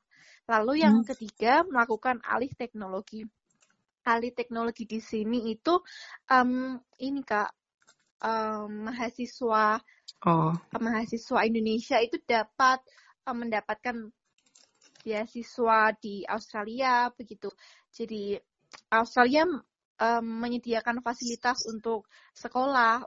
[0.48, 1.06] Lalu yang mm.
[1.12, 3.26] ketiga melakukan alih teknologi.
[4.06, 5.74] Alih teknologi di sini itu
[6.30, 7.50] um, ini kak
[8.22, 9.82] um, mahasiswa
[10.30, 10.54] oh.
[10.78, 12.78] mahasiswa Indonesia itu dapat
[13.26, 14.06] um, mendapatkan
[15.02, 17.50] beasiswa di Australia begitu.
[17.90, 18.38] Jadi
[18.94, 19.42] Australia
[20.00, 23.04] um, menyediakan fasilitas untuk sekolah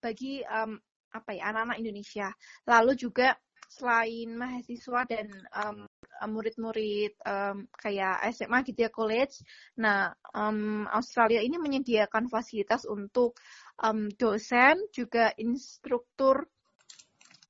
[0.00, 0.78] bagi um,
[1.10, 2.30] apa ya anak-anak Indonesia.
[2.66, 3.34] Lalu juga
[3.70, 5.86] selain mahasiswa dan um,
[6.26, 9.46] murid-murid um, kayak SMA gitu ya college.
[9.78, 13.38] Nah, um, Australia ini menyediakan fasilitas untuk
[13.78, 16.50] um, dosen juga instruktur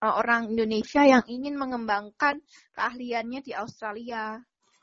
[0.04, 2.44] uh, orang Indonesia yang ingin mengembangkan
[2.76, 4.36] keahliannya di Australia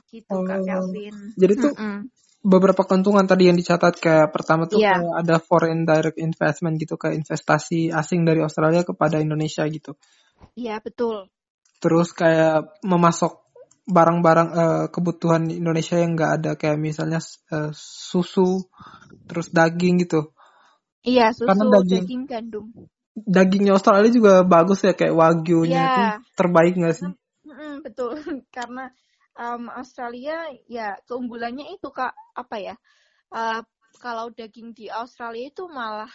[0.10, 1.38] gitu oh, Kak Kelvin.
[1.38, 1.98] Jadi tuh mm -mm.
[2.42, 5.02] Beberapa keuntungan tadi yang dicatat kayak pertama tuh yeah.
[5.02, 9.98] kayak ada foreign direct investment gitu kayak investasi asing dari Australia kepada Indonesia gitu.
[10.54, 11.30] Iya, betul.
[11.82, 13.48] Terus kayak memasok
[13.88, 17.24] barang-barang uh, kebutuhan Indonesia yang enggak ada kayak misalnya
[17.56, 18.68] uh, susu,
[19.26, 20.36] terus daging gitu.
[21.08, 22.66] Iya, susu, Karena daging, daging gandum.
[23.18, 25.88] Dagingnya Australia juga bagus ya kayak wagyu-nya ya.
[25.90, 26.04] itu
[26.38, 27.10] terbaik nggak sih?
[27.48, 28.14] Mm, betul,
[28.56, 28.92] karena
[29.38, 32.76] um, Australia ya keunggulannya itu kak apa ya?
[33.32, 33.62] Uh,
[33.98, 36.12] kalau daging di Australia itu malah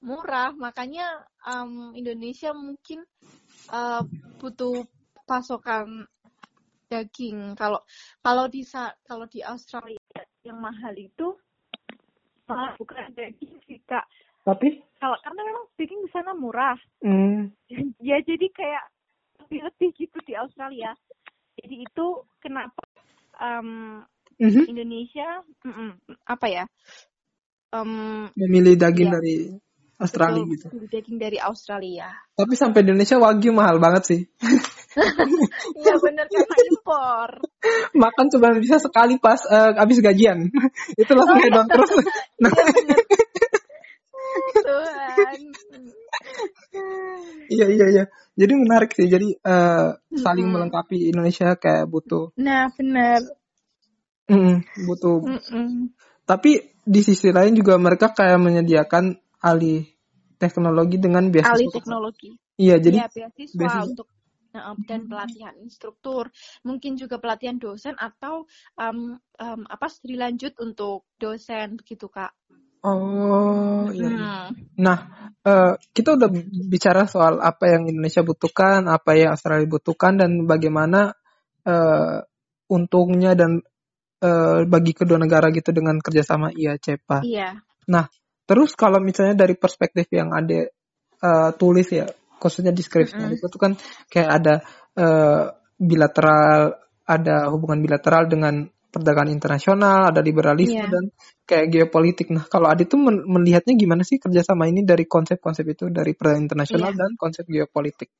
[0.00, 3.04] murah, makanya um, Indonesia mungkin
[3.70, 4.02] uh,
[4.40, 4.88] butuh
[5.28, 6.08] pasokan
[6.90, 7.54] daging.
[7.54, 7.78] Kalau
[8.24, 8.66] kalau di
[9.06, 10.00] kalau di Australia
[10.42, 11.36] yang mahal itu
[12.50, 14.02] malah bukan daging sih kak.
[14.42, 16.78] Tapi kalau karena memang daging di sana murah.
[17.04, 17.54] Mm.
[18.08, 18.84] ya jadi kayak
[19.46, 20.96] lebih lebih gitu di Australia.
[21.60, 22.06] Jadi itu
[22.40, 22.82] kenapa
[23.36, 24.00] um,
[24.40, 24.64] mm-hmm.
[24.64, 25.28] Indonesia
[25.64, 25.90] mm -mm,
[26.24, 26.64] apa ya?
[27.70, 29.36] Um, memilih daging ya, dari
[30.00, 30.66] Australia betul, gitu.
[30.88, 32.08] Daging dari Australia.
[32.32, 34.20] Tapi sampai Indonesia wagyu mahal banget sih.
[35.70, 37.30] Iya benar karena impor.
[38.02, 40.50] Makan cuma bisa sekali pas uh, habis gajian.
[41.00, 41.90] Itu langsung hedon terus.
[42.42, 42.50] Nah.
[44.70, 45.40] Tuhan.
[47.50, 48.04] Iya iya iya.
[48.38, 49.10] Jadi menarik sih.
[49.10, 50.54] Jadi uh, saling hmm.
[50.54, 52.30] melengkapi Indonesia kayak butuh.
[52.38, 53.20] Nah benar.
[54.30, 55.26] Mm, butuh.
[55.26, 55.70] Mm -mm.
[56.22, 59.90] Tapi di sisi lain juga mereka kayak menyediakan alih
[60.38, 61.58] teknologi dengan beasiswa.
[61.58, 62.30] Alih teknologi.
[62.54, 64.08] Iya, jadi ya, beasiswa, beasiswa untuk
[64.86, 66.26] dan pelatihan instruktur,
[66.66, 72.34] mungkin juga pelatihan dosen atau um, um, apa studi lanjut untuk dosen begitu kak.
[72.80, 74.08] Oh iya.
[74.48, 74.56] Hmm.
[74.80, 74.98] Nah
[75.44, 76.28] uh, kita udah
[76.68, 81.12] bicara soal apa yang Indonesia butuhkan, apa yang Australia butuhkan dan bagaimana
[81.68, 82.24] uh,
[82.72, 83.60] untungnya dan
[84.24, 87.20] uh, bagi kedua negara gitu dengan kerjasama IACPA.
[87.24, 87.60] Iya.
[87.92, 88.08] Nah
[88.48, 90.66] terus kalau misalnya dari perspektif yang ada
[91.20, 92.08] uh, tulis ya
[92.40, 93.46] khususnya deskripsi mm -hmm.
[93.52, 93.72] itu kan
[94.08, 94.54] kayak ada
[94.96, 100.90] uh, bilateral ada hubungan bilateral dengan perdagangan internasional, ada liberalisme yeah.
[100.90, 101.04] dan
[101.46, 102.28] kayak geopolitik.
[102.34, 106.90] Nah, kalau Adi tuh melihatnya gimana sih kerjasama ini dari konsep-konsep itu dari perdagangan internasional
[106.92, 106.98] yeah.
[106.98, 108.10] dan konsep geopolitik?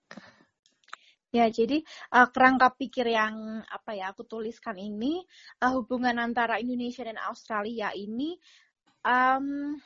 [1.31, 5.23] Ya, jadi uh, kerangka pikir yang apa ya aku tuliskan ini
[5.63, 8.35] uh, hubungan antara Indonesia dan Australia ini
[9.07, 9.79] um,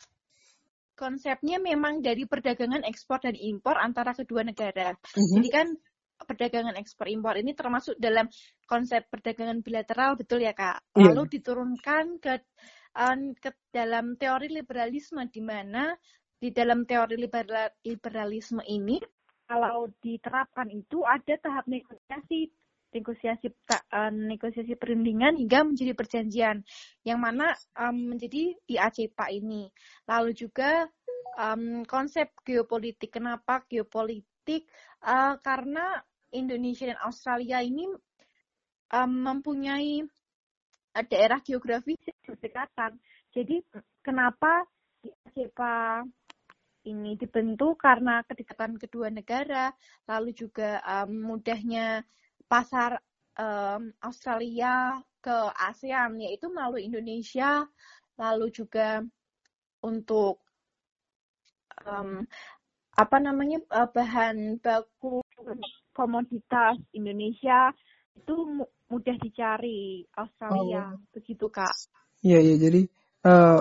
[0.96, 4.94] konsepnya memang dari perdagangan ekspor dan impor antara kedua negara.
[4.94, 5.32] Mm-hmm.
[5.36, 5.68] Jadi kan
[6.22, 8.30] perdagangan ekspor impor ini termasuk dalam
[8.70, 10.80] konsep perdagangan bilateral betul ya kak.
[10.94, 11.10] Yeah.
[11.10, 12.40] Lalu diturunkan ke
[13.42, 15.90] ke dalam teori liberalisme di mana
[16.38, 19.02] di dalam teori liberal, liberalisme ini
[19.50, 22.54] kalau diterapkan itu ada tahap negosiasi
[22.94, 23.50] negosiasi
[23.90, 26.62] uh, negosiasi perundingan hingga menjadi perjanjian
[27.02, 29.66] yang mana um, menjadi di ACPA ini.
[30.06, 30.86] Lalu juga
[31.34, 33.18] um, konsep geopolitik.
[33.18, 34.30] Kenapa geopolitik?
[35.04, 36.00] Uh, karena
[36.32, 37.88] Indonesia dan Australia ini
[38.92, 40.04] um, mempunyai
[41.10, 42.92] daerah geografis yang berdekatan.
[43.34, 43.60] Jadi
[44.04, 44.62] kenapa
[45.02, 46.06] ACPA
[46.84, 49.72] ini dibentuk karena kedekatan kedua negara,
[50.06, 52.04] lalu juga um, mudahnya
[52.46, 53.00] pasar
[53.40, 57.64] um, Australia ke ASEAN yaitu melalui Indonesia
[58.20, 59.00] lalu juga
[59.80, 60.38] untuk
[61.88, 62.22] um,
[62.94, 65.22] apa namanya uh, bahan baku
[65.90, 67.74] komoditas Indonesia
[68.14, 68.34] itu
[68.90, 71.02] mudah dicari Australia oh.
[71.10, 71.74] begitu kak
[72.22, 72.86] iya iya jadi
[73.26, 73.60] uh,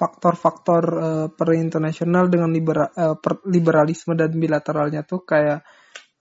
[0.00, 5.60] faktor-faktor uh, per internasional dengan libera, uh, per, liberalisme dan bilateralnya tuh kayak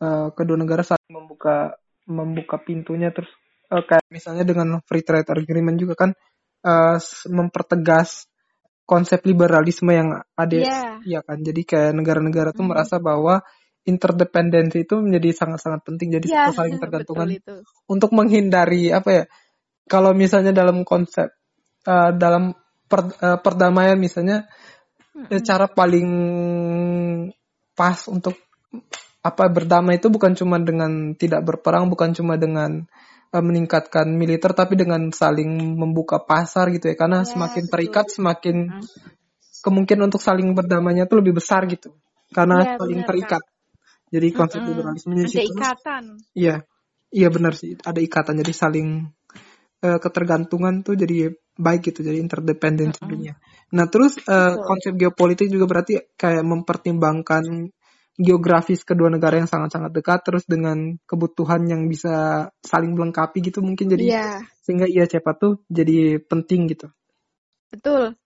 [0.04, 3.32] uh, kedua negara saling membuka membuka pintunya terus
[3.72, 6.12] uh, kayak misalnya dengan free trade agreement juga kan
[6.68, 6.98] uh,
[7.32, 8.28] mempertegas
[8.90, 10.98] konsep liberalisme yang ada yeah.
[11.06, 12.70] ya kan jadi kayak negara-negara tuh mm.
[12.74, 13.46] merasa bahwa
[13.86, 17.38] interdependensi itu menjadi sangat-sangat penting jadi yeah, saling tergantungan
[17.86, 19.24] untuk menghindari apa ya
[19.86, 21.30] kalau misalnya dalam konsep
[21.86, 22.58] uh, dalam
[22.90, 24.50] per, uh, perdamaian misalnya
[25.14, 25.42] mm -hmm.
[25.46, 26.10] cara paling
[27.78, 28.34] pas untuk
[29.20, 32.88] apa berdamai itu bukan cuma dengan tidak berperang, bukan cuma dengan
[33.34, 36.96] uh, meningkatkan militer, tapi dengan saling membuka pasar gitu ya.
[36.98, 37.74] Karena ya, semakin betul.
[37.74, 38.88] terikat, semakin hmm.
[39.66, 41.94] kemungkinan untuk saling berdamainya itu lebih besar gitu.
[42.30, 43.44] Karena ya, saling benar, terikat.
[43.44, 43.58] Kan?
[44.10, 44.78] Jadi konsep mm -hmm.
[44.78, 46.04] liberalisme ada situ, ikatan.
[46.34, 46.56] Iya,
[47.14, 47.78] iya benar sih.
[47.78, 48.90] Ada ikatan jadi saling
[49.86, 53.14] uh, ketergantungan tuh jadi baik gitu, jadi interdependensi mm -hmm.
[53.14, 53.34] dunia.
[53.78, 57.70] Nah terus uh, konsep geopolitik juga berarti kayak mempertimbangkan
[58.20, 63.88] geografis kedua negara yang sangat-sangat dekat terus dengan kebutuhan yang bisa saling melengkapi gitu mungkin
[63.88, 64.38] jadi yeah.
[64.60, 66.92] sehingga ia cepat tuh jadi penting gitu.
[67.72, 68.20] Betul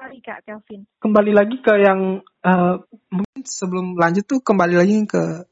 [0.00, 0.88] sekali Kak Kelvin.
[0.96, 2.74] Kembali lagi ke yang uh,
[3.12, 5.44] mungkin sebelum lanjut tuh kembali lagi ke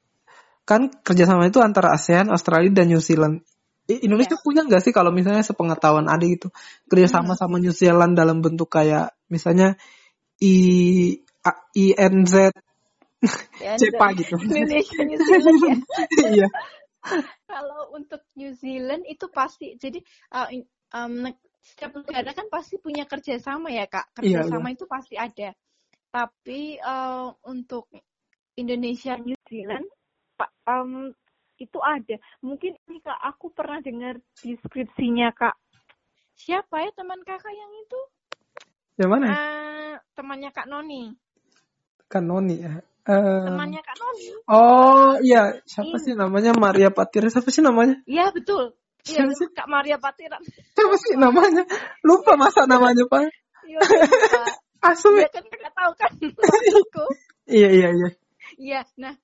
[0.69, 3.41] kan kerjasama itu antara ASEAN, Australia dan New Zealand.
[3.89, 4.45] Indonesia yeah.
[4.45, 6.53] punya nggak sih kalau misalnya sepengetahuan ada gitu
[6.93, 7.41] kerjasama hmm.
[7.41, 9.81] sama New Zealand dalam bentuk kayak misalnya
[10.45, 10.57] I
[11.73, 12.53] INZ
[13.59, 14.35] Cepa gitu.
[14.39, 15.77] Indonesia New Zealand ya.
[16.39, 16.49] Iya.
[17.49, 19.99] Kalau untuk New Zealand itu pasti jadi
[20.35, 20.49] uh,
[20.95, 21.31] um,
[21.63, 24.13] setiap negara kan pasti punya kerjasama ya kak.
[24.23, 25.49] Iya, kerjasama iya, itu pasti ada.
[26.09, 27.91] Tapi uh, untuk
[28.57, 29.87] Indonesia New Zealand
[30.67, 31.11] um,
[31.59, 32.17] itu ada.
[32.45, 35.57] Mungkin ini kak aku pernah dengar deskripsinya kak.
[36.39, 38.01] Siapa ya teman kakak yang itu?
[38.99, 39.27] Yang mana?
[39.27, 41.15] Uh, temannya kak Noni.
[42.07, 42.79] Kak Noni ya.
[43.09, 44.27] Uh, temannya Kak Noni.
[44.53, 47.33] Oh iya, siapa sih namanya Maria Patira?
[47.33, 47.97] Siapa sih namanya?
[48.05, 48.77] Iya betul.
[49.09, 49.49] Iya sih?
[49.57, 50.45] Kak Maria Patiran.
[50.77, 51.65] Siapa sih namanya?
[52.05, 53.33] Lupa masa namanya Pak.
[53.65, 53.81] Iya.
[54.93, 55.25] Asli.
[55.25, 56.13] Iya kan kakak tahu kan
[57.59, 58.09] Iya iya iya.
[58.61, 59.15] Iya, nah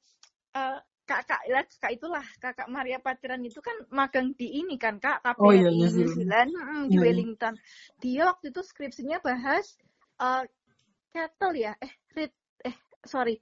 [0.57, 5.21] uh, kakak lah kak itulah kakak Maria Patiran itu kan magang di ini kan kak
[5.21, 7.01] KPRI oh, iya, New Zealand hmm, di iya, iya.
[7.05, 7.55] Wellington.
[8.01, 9.77] Dia waktu itu skripsinya bahas
[10.17, 10.49] uh,
[11.13, 12.33] cattle ya, eh red,
[12.65, 13.37] eh sorry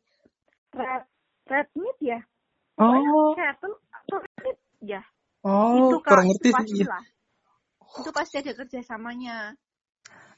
[0.72, 1.04] red
[1.48, 2.20] red meat ya?
[2.80, 3.37] Oh.
[3.37, 5.02] atau red ya.
[5.42, 6.87] Oh itu kurang ngerti sih.
[6.87, 7.04] lah.
[7.92, 9.52] itu pasti ada kerjasamanya.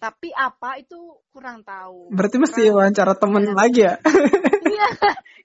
[0.03, 0.99] Tapi apa itu
[1.33, 2.12] kurang tahu.
[2.12, 3.55] Berarti mesti kurang wawancara temen ya.
[3.55, 3.94] lagi ya?
[4.75, 4.90] Iya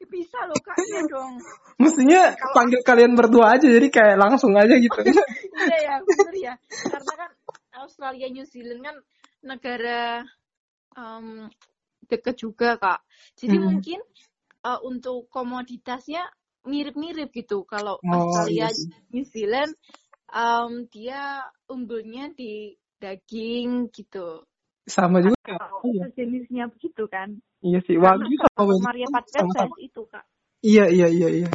[0.09, 1.37] bisa loh kak iya dong.
[1.77, 4.99] Mestinya Kalau panggil kalian berdua aja jadi kayak langsung aja gitu.
[5.59, 6.53] Iya ya bener ya.
[6.65, 7.31] Karena kan
[7.83, 8.95] Australia New Zealand kan
[9.45, 10.23] negara
[10.97, 11.51] um,
[12.09, 13.05] deket juga kak.
[13.37, 13.65] Jadi hmm.
[13.69, 13.99] mungkin
[14.63, 16.27] uh, untuk komoditasnya
[16.67, 17.63] mirip-mirip gitu.
[17.63, 18.77] Kalau oh, Australia, yes.
[18.83, 19.71] Iya New Zealand,
[20.31, 24.43] um, dia unggulnya di daging gitu.
[24.89, 25.37] Sama juga.
[25.45, 26.09] Atau iya.
[26.17, 27.39] jenisnya begitu kan.
[27.63, 27.95] Iya sih.
[27.99, 30.25] Wagyu sama Maria Patricia itu kak.
[30.59, 31.49] Iya iya iya iya.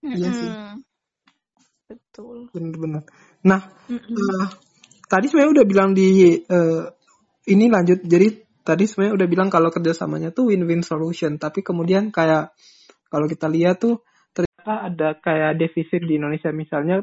[0.00, 0.16] Mm -hmm.
[0.16, 0.50] Iya sih.
[1.86, 2.36] Betul.
[2.52, 3.02] Benar-benar.
[3.44, 4.16] Nah, mm -hmm.
[4.16, 4.48] uh,
[5.10, 6.84] tadi sebenarnya udah bilang di uh,
[7.50, 8.04] ini lanjut.
[8.06, 12.50] Jadi tadi sebenarnya udah bilang kalau kerjasamanya tuh win-win solution, tapi kemudian kayak
[13.06, 14.02] kalau kita lihat tuh
[14.34, 16.50] ternyata ada kayak defisit di Indonesia.
[16.50, 16.98] Misalnya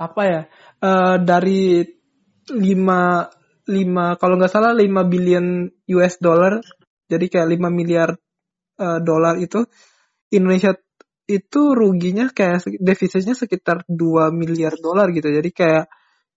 [0.00, 0.40] apa ya
[0.80, 1.84] uh, dari
[2.48, 6.62] 5 5 kalau nggak salah 5 billion US dollar
[7.04, 8.16] jadi kayak 5 miliar
[8.80, 9.66] uh, dolar itu
[10.32, 10.72] Indonesia
[11.24, 15.32] itu ruginya kayak defisitnya sekitar 2 miliar dolar gitu.
[15.32, 15.88] Jadi kayak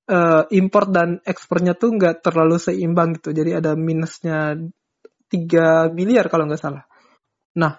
[0.07, 3.35] uh, import dan ekspornya tuh nggak terlalu seimbang gitu.
[3.35, 6.83] Jadi ada minusnya 3 miliar kalau nggak salah.
[7.59, 7.75] Nah,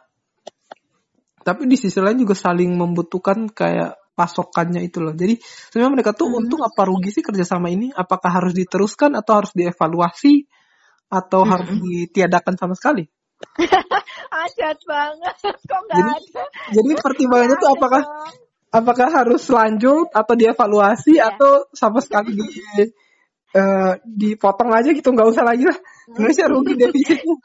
[1.43, 5.15] tapi di sisi lain juga saling membutuhkan kayak pasokannya itu loh.
[5.15, 6.39] Jadi sebenarnya mereka tuh hmm.
[6.45, 7.95] untung apa rugi sih kerjasama ini?
[7.95, 10.45] Apakah harus diteruskan atau harus dievaluasi
[11.09, 11.51] atau hmm.
[11.55, 13.07] harus ditiadakan sama sekali?
[14.45, 16.43] Adat banget, kok nggak ada.
[16.75, 18.03] Jadi pertimbangannya tuh apakah
[18.69, 21.33] apakah harus lanjut atau dievaluasi yeah.
[21.33, 22.45] atau sama sekali di
[23.57, 25.79] uh, dipotong aja gitu nggak usah lagi lah
[26.13, 27.37] Indonesia rugi defisitnya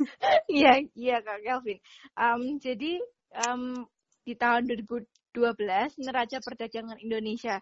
[0.60, 1.78] iya iya kak Kelvin
[2.16, 3.00] um, jadi
[3.48, 3.84] um,
[4.24, 5.36] di tahun 2012
[6.00, 7.60] neraca perdagangan Indonesia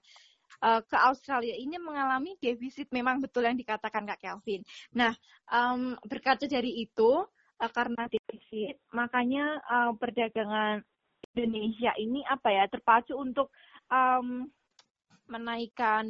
[0.62, 4.64] uh, ke Australia ini mengalami defisit memang betul yang dikatakan Kak Kelvin.
[4.96, 5.14] Nah,
[5.48, 7.24] um, berkaca dari itu
[7.58, 10.82] uh, karena defisit, makanya uh, perdagangan
[11.38, 13.54] Indonesia ini apa ya terpacu untuk
[13.88, 14.50] um,
[15.28, 16.08] menaikkan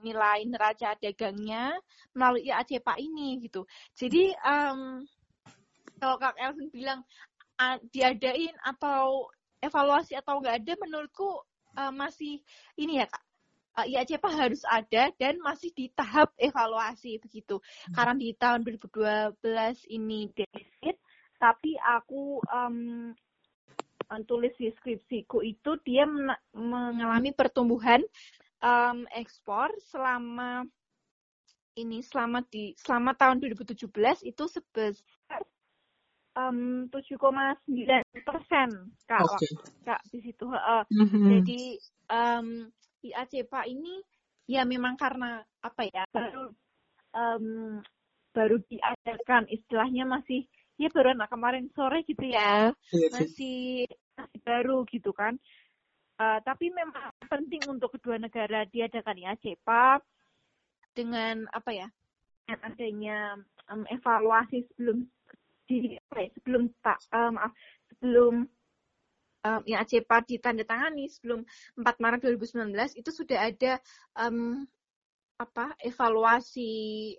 [0.00, 1.74] nilai neraca dagangnya
[2.14, 3.66] melalui ACPA ini gitu.
[3.98, 5.04] Jadi um,
[5.98, 7.02] kalau Kak Elvin bilang
[7.60, 9.28] uh, diadain atau
[9.60, 11.44] evaluasi atau enggak ada, menurutku
[11.76, 12.40] uh, masih
[12.80, 13.24] ini ya Kak.
[13.70, 17.58] Uh, IACPA harus ada dan masih di tahap evaluasi begitu.
[17.60, 17.94] Hmm.
[17.94, 19.38] Karena di tahun 2012
[19.94, 20.96] ini defisit,
[21.38, 23.10] tapi aku um,
[24.26, 26.02] tulis di skripsiku itu dia
[26.54, 28.02] mengalami pertumbuhan
[28.58, 30.66] um, ekspor selama
[31.78, 33.86] ini selama di selama tahun 2017
[34.26, 35.40] itu sebesar
[36.34, 38.68] um, 7,9 persen
[39.06, 39.52] kak okay.
[39.86, 41.26] kak di situ uh, mm-hmm.
[41.40, 41.62] jadi
[42.10, 42.46] um,
[43.00, 44.02] di ACPA ini
[44.50, 46.50] ya memang karena apa ya baru
[47.14, 47.78] um,
[48.34, 50.46] baru diadakan istilahnya masih
[50.80, 52.72] ya baru anak kemarin sore gitu ya.
[52.88, 53.08] Iya.
[53.12, 53.84] Masih
[54.16, 55.36] masih baru gitu kan.
[56.20, 60.00] Uh, tapi memang penting untuk kedua negara diadakan ya CEPA
[60.92, 61.88] dengan apa ya
[62.44, 63.18] dengan adanya
[63.72, 65.08] um, evaluasi sebelum
[65.64, 67.52] di apa ya, sebelum tak um, maaf
[67.88, 68.34] sebelum
[69.48, 71.40] um, ya CEPA ditandatangani sebelum
[71.78, 73.80] 4 Maret 2019 itu sudah ada
[74.18, 74.68] um,
[75.40, 77.16] apa evaluasi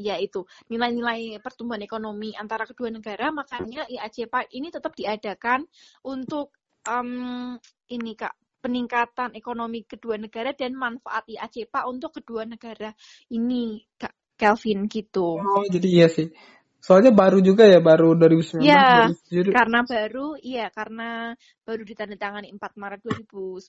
[0.00, 5.68] yaitu nilai-nilai pertumbuhan ekonomi antara kedua negara makanya IACPA ini tetap diadakan
[6.08, 6.56] untuk
[6.88, 7.56] um,
[7.92, 12.92] ini kak peningkatan ekonomi kedua negara dan manfaat IACPA untuk kedua negara
[13.32, 15.36] ini kak Kelvin gitu.
[15.36, 16.32] Oh jadi iya sih.
[16.80, 18.64] Soalnya baru juga ya, baru 2019.
[18.64, 19.12] Iya,
[19.52, 23.68] karena baru, iya karena baru ditandatangani 4 Maret 2019.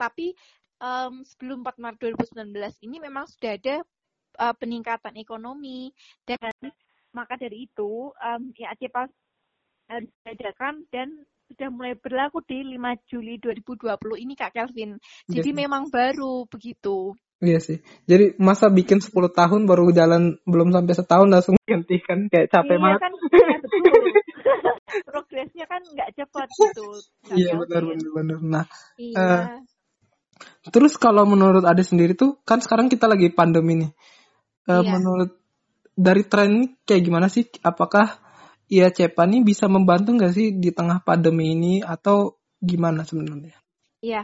[0.00, 0.32] Tapi
[0.80, 1.98] um, sebelum 4 Maret
[2.32, 3.76] 2019 ini memang sudah ada
[4.38, 5.90] uh, peningkatan ekonomi
[6.24, 6.38] dan
[7.12, 9.10] maka dari itu um, ya CEPA
[9.88, 11.08] harus diadakan dan
[11.48, 13.88] sudah mulai berlaku di 5 Juli 2020
[14.20, 15.00] ini Kak Kelvin.
[15.24, 15.56] Jadi yes.
[15.56, 17.16] Iya memang baru begitu.
[17.40, 17.78] Iya sih.
[18.04, 22.76] Jadi masa bikin 10 tahun baru jalan belum sampai setahun langsung ganti kan kayak capek
[22.76, 23.00] iya, banget.
[23.00, 23.56] Kan, iya,
[25.08, 26.86] Progresnya kan nggak cepat gitu.
[27.32, 28.38] Iya benar benar benar.
[28.44, 28.64] Nah,
[29.00, 29.16] iya.
[29.16, 29.44] Uh,
[30.68, 33.90] terus kalau menurut Ade sendiri tuh kan sekarang kita lagi pandemi nih.
[34.68, 34.92] Uh, iya.
[35.00, 35.30] Menurut
[35.96, 37.48] dari tren kayak gimana sih?
[37.64, 38.20] Apakah
[38.68, 43.56] ya Cepa nih bisa membantu nggak sih di tengah pandemi ini atau gimana sebenarnya?
[44.04, 44.22] Iya,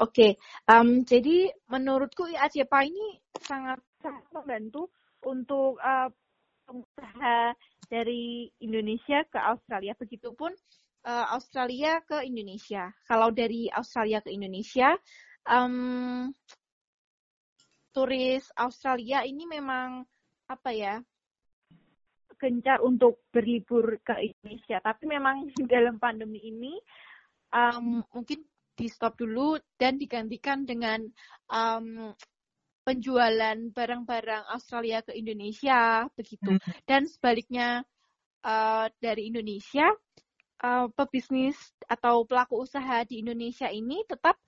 [0.00, 0.14] oke.
[0.14, 0.30] Okay.
[0.64, 4.94] Um, jadi menurutku ya Cepa ini sangat sangat membantu
[5.26, 6.08] untuk uh,
[6.64, 7.58] pengusaha
[7.90, 9.98] dari Indonesia ke Australia.
[9.98, 10.54] Begitupun
[11.04, 12.94] uh, Australia ke Indonesia.
[13.04, 14.94] Kalau dari Australia ke Indonesia,
[15.48, 16.28] um,
[17.98, 20.06] turis Australia ini memang
[20.46, 21.02] apa ya
[22.38, 24.78] gencar untuk berlibur ke Indonesia.
[24.78, 26.78] Tapi memang dalam pandemi ini
[27.50, 28.46] um, mungkin
[28.78, 31.02] di stop dulu dan digantikan dengan
[31.50, 32.14] um,
[32.86, 36.54] penjualan barang-barang Australia ke Indonesia begitu.
[36.54, 36.62] Hmm.
[36.86, 37.82] Dan sebaliknya
[38.46, 39.90] uh, dari Indonesia
[40.62, 41.58] uh, pebisnis
[41.90, 44.38] atau pelaku usaha di Indonesia ini tetap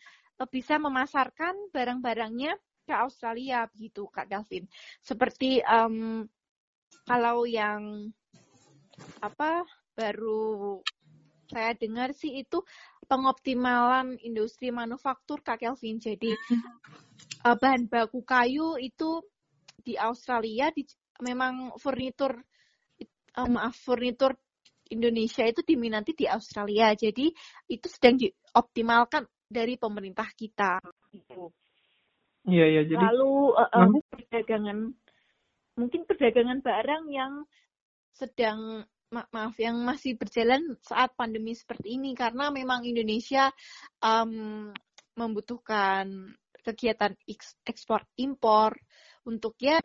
[0.49, 2.55] bisa memasarkan barang-barangnya
[2.91, 4.67] ke Australia begitu Kak Davin.
[4.99, 6.27] Seperti um,
[7.07, 8.11] kalau yang
[9.23, 9.63] apa
[9.95, 10.83] baru
[11.51, 12.63] saya dengar sih itu
[13.11, 15.99] pengoptimalan industri manufaktur Kak Kelvin.
[15.99, 16.31] Jadi
[17.47, 19.23] uh, bahan baku kayu itu
[19.83, 20.87] di Australia di,
[21.23, 22.39] memang furnitur
[23.35, 24.39] uh, maaf furnitur
[24.91, 26.95] Indonesia itu diminati di Australia.
[26.95, 27.31] Jadi
[27.71, 30.79] itu sedang dioptimalkan dari pemerintah kita.
[31.11, 31.51] Gitu.
[32.49, 34.97] Iya iya jadi lalu uh, uh, perdagangan.
[35.77, 37.45] Mungkin perdagangan barang yang
[38.17, 43.51] sedang ma maaf yang masih berjalan saat pandemi seperti ini karena memang Indonesia
[43.99, 44.71] um,
[45.19, 46.31] membutuhkan
[46.63, 47.13] kegiatan
[47.67, 48.79] ekspor impor
[49.27, 49.83] untuk ya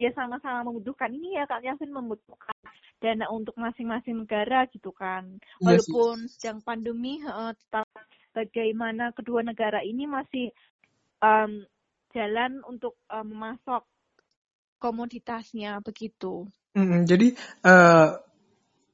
[0.00, 1.12] ya sama-sama membutuhkan.
[1.12, 2.56] Ini ya Kak Yasin membutuhkan
[2.96, 5.36] dana untuk masing-masing negara gitu kan.
[5.60, 6.40] Iya walaupun yes.
[6.40, 7.86] sedang pandemi uh, tetap
[8.32, 10.48] bagaimana kedua negara ini masih
[11.20, 11.64] um,
[12.14, 13.82] jalan untuk uh, memasok
[14.76, 16.46] komoditasnya begitu.
[16.76, 17.32] Hmm, jadi
[17.64, 18.20] uh,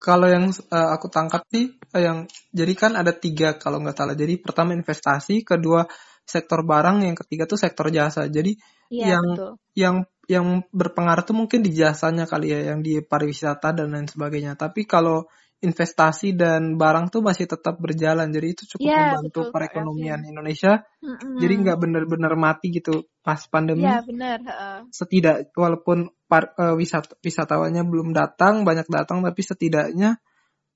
[0.02, 2.18] kalau yang uh, aku tangkap sih uh, yang
[2.54, 4.14] jadi kan ada tiga kalau nggak salah.
[4.18, 5.86] Jadi pertama investasi, kedua
[6.22, 8.30] sektor barang, yang ketiga tuh sektor jasa.
[8.30, 8.54] Jadi
[8.90, 9.52] ya, yang betul.
[9.74, 9.96] yang
[10.30, 14.54] yang berpengaruh tuh mungkin di jasanya kali ya, yang di pariwisata dan lain sebagainya.
[14.54, 15.26] Tapi kalau
[15.62, 20.28] investasi dan barang tuh masih tetap berjalan jadi itu cukup ya, membantu betul, perekonomian ya.
[20.34, 21.38] Indonesia mm-hmm.
[21.38, 24.38] jadi nggak benar-benar mati gitu pas pandemi ya, benar.
[24.42, 24.80] Uh.
[24.90, 30.18] setidak walaupun par, uh, wisat wisatawannya belum datang banyak datang tapi setidaknya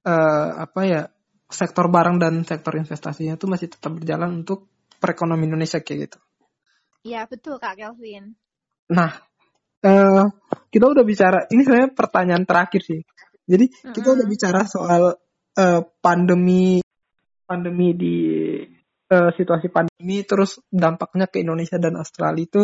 [0.07, 1.03] uh, apa ya
[1.51, 4.71] sektor barang dan sektor investasinya tuh masih tetap berjalan untuk
[5.03, 6.19] perekonomian Indonesia kayak gitu
[7.07, 8.39] Iya betul kak Kelvin
[8.87, 9.19] nah
[9.83, 10.31] uh,
[10.71, 13.03] kita udah bicara ini sebenarnya pertanyaan terakhir sih
[13.47, 13.95] jadi mm-hmm.
[13.95, 15.03] kita udah bicara soal
[15.57, 16.83] uh, pandemi
[17.47, 18.17] pandemi di
[19.11, 22.63] uh, situasi pandemi terus dampaknya ke Indonesia dan Australia itu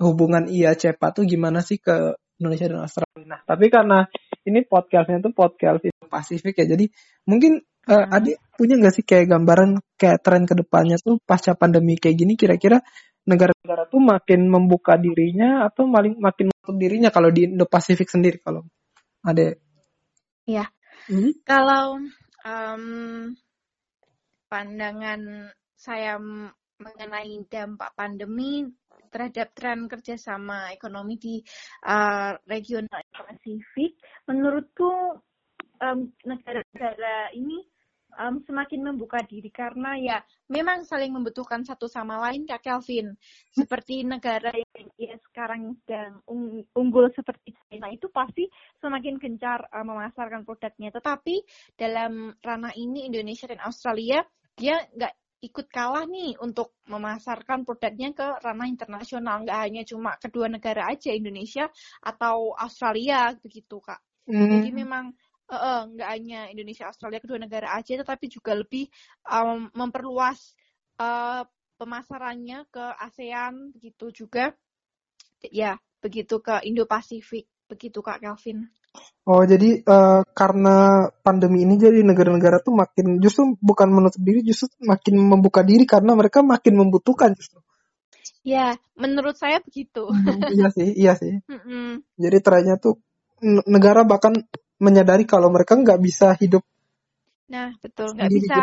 [0.00, 3.24] hubungan iya cepat tuh gimana sih ke Indonesia dan Australia.
[3.28, 4.08] Nah, tapi karena
[4.48, 6.88] ini podcastnya tuh podcast Pasifik ya, jadi
[7.28, 11.94] mungkin uh, adik punya nggak sih kayak gambaran kayak tren ke depannya tuh pasca pandemi
[12.00, 12.82] kayak gini kira-kira
[13.28, 18.42] negara-negara tuh makin membuka dirinya atau makin makin menutup dirinya kalau di Indo Pasifik sendiri
[18.42, 18.66] kalau
[19.22, 19.54] ada
[20.50, 20.66] Ya,
[21.06, 21.46] hmm?
[21.46, 22.02] kalau
[22.42, 22.84] um,
[24.50, 25.46] pandangan
[25.78, 26.18] saya
[26.74, 28.66] mengenai dampak pandemi
[29.14, 31.38] terhadap tren kerjasama ekonomi di
[31.86, 33.94] uh, regional Pasifik,
[34.26, 35.22] menurutku
[35.78, 37.62] um, negara-negara ini
[38.18, 40.18] um, semakin membuka diri karena ya
[40.50, 43.14] memang saling membutuhkan satu sama lain Kak Kelvin.
[43.58, 46.22] Seperti negara yang ya sekarang sedang
[46.74, 48.46] unggul seperti China itu pasti
[48.80, 50.90] semakin gencar uh, memasarkan produknya.
[50.94, 51.42] Tetapi
[51.78, 54.22] dalam ranah ini Indonesia dan Australia
[54.54, 60.52] dia nggak ikut kalah nih untuk memasarkan produknya ke ranah internasional nggak hanya cuma kedua
[60.52, 61.72] negara aja Indonesia
[62.04, 64.36] atau Australia begitu kak mm.
[64.36, 65.16] jadi memang
[65.50, 68.86] uh, nggak hanya Indonesia Australia kedua negara aja tetapi juga lebih
[69.26, 70.54] um, memperluas
[71.02, 71.42] uh,
[71.76, 74.54] pemasarannya ke ASEAN begitu juga
[75.48, 78.66] ya begitu ke Indo Pasifik begitu Kak Kelvin.
[79.22, 84.66] Oh jadi uh, karena pandemi ini jadi negara-negara tuh makin justru bukan menutup diri justru
[84.82, 87.62] makin membuka diri karena mereka makin membutuhkan justru.
[88.42, 90.10] Ya menurut saya begitu.
[90.10, 91.38] Hmm, iya sih iya sih.
[91.46, 91.88] Mm -mm.
[92.18, 92.94] Jadi ternyata tuh
[93.70, 94.34] negara bahkan
[94.80, 96.64] menyadari kalau mereka nggak bisa hidup.
[97.52, 98.16] Nah, betul.
[98.16, 98.62] Nggak bisa.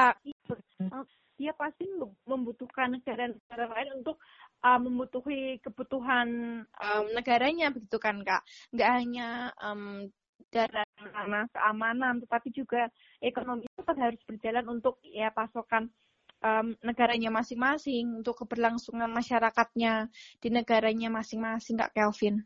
[1.38, 1.86] Dia pasti
[2.26, 4.18] membutuhkan negara-negara lain untuk
[4.66, 6.28] uh, membutuhi kebutuhan
[6.66, 8.42] um, negaranya, begitu kan, Kak?
[8.74, 10.10] Nggak hanya um,
[10.50, 12.90] karena keamanan, tetapi juga
[13.22, 15.94] ekonomi tetap harus berjalan untuk ya pasokan
[16.42, 20.10] um, negaranya masing-masing, untuk keberlangsungan masyarakatnya
[20.42, 22.42] di negaranya masing-masing, Kak Kelvin.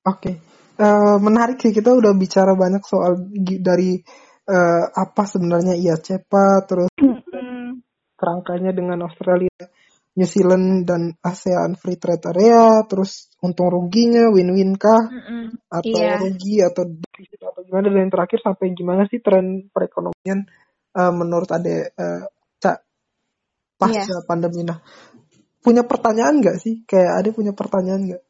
[0.00, 0.34] Oke, okay.
[0.80, 3.20] uh, menarik sih kita udah bicara banyak soal
[3.60, 4.00] dari
[4.48, 7.84] uh, apa sebenarnya IACPA, terus mm.
[8.16, 9.52] kerangkanya dengan Australia,
[10.16, 15.44] New Zealand dan ASEAN Free Trade Area, terus untung ruginya, win-win kah, mm -mm.
[15.68, 16.16] atau yeah.
[16.16, 20.48] rugi atau defisit atau gimana dan yang terakhir sampai gimana sih tren perekonomian
[20.96, 22.24] uh, menurut Ade uh,
[22.56, 22.78] Cak
[23.76, 24.24] pasca yeah.
[24.24, 24.80] pandemi nah
[25.60, 28.22] punya pertanyaan nggak sih kayak Ade punya pertanyaan nggak?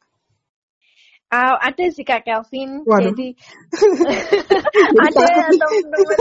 [1.31, 2.83] Uh, ada sih Kak Kelvin.
[2.83, 3.15] Waduh.
[3.15, 3.31] Jadi
[5.07, 5.23] ada
[5.55, 6.19] teman-teman.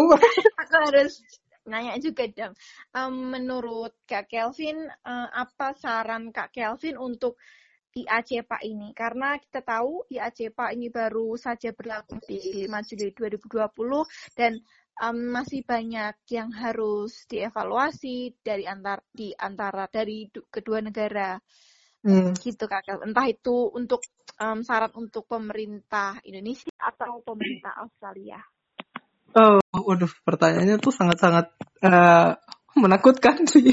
[0.64, 1.20] Aku harus
[1.68, 2.56] nanya juga dong.
[2.96, 7.36] Um, menurut Kak Kelvin, uh, apa saran Kak Kelvin untuk
[7.92, 8.96] IACPA ini?
[8.96, 14.56] Karena kita tahu IACPA ini baru saja berlaku di 5 Juli 2020 dan
[15.04, 21.36] um, masih banyak yang harus dievaluasi dari antar di antara dari kedua negara.
[22.00, 22.32] Hmm.
[22.32, 23.12] Gitu Kak Kelvin.
[23.12, 24.00] Entah itu untuk
[24.40, 28.40] um, saran untuk pemerintah Indonesia atau pemerintah Australia?
[29.36, 31.52] Oh, waduh, pertanyaannya tuh sangat-sangat
[31.84, 32.34] uh,
[32.74, 33.70] menakutkan sih.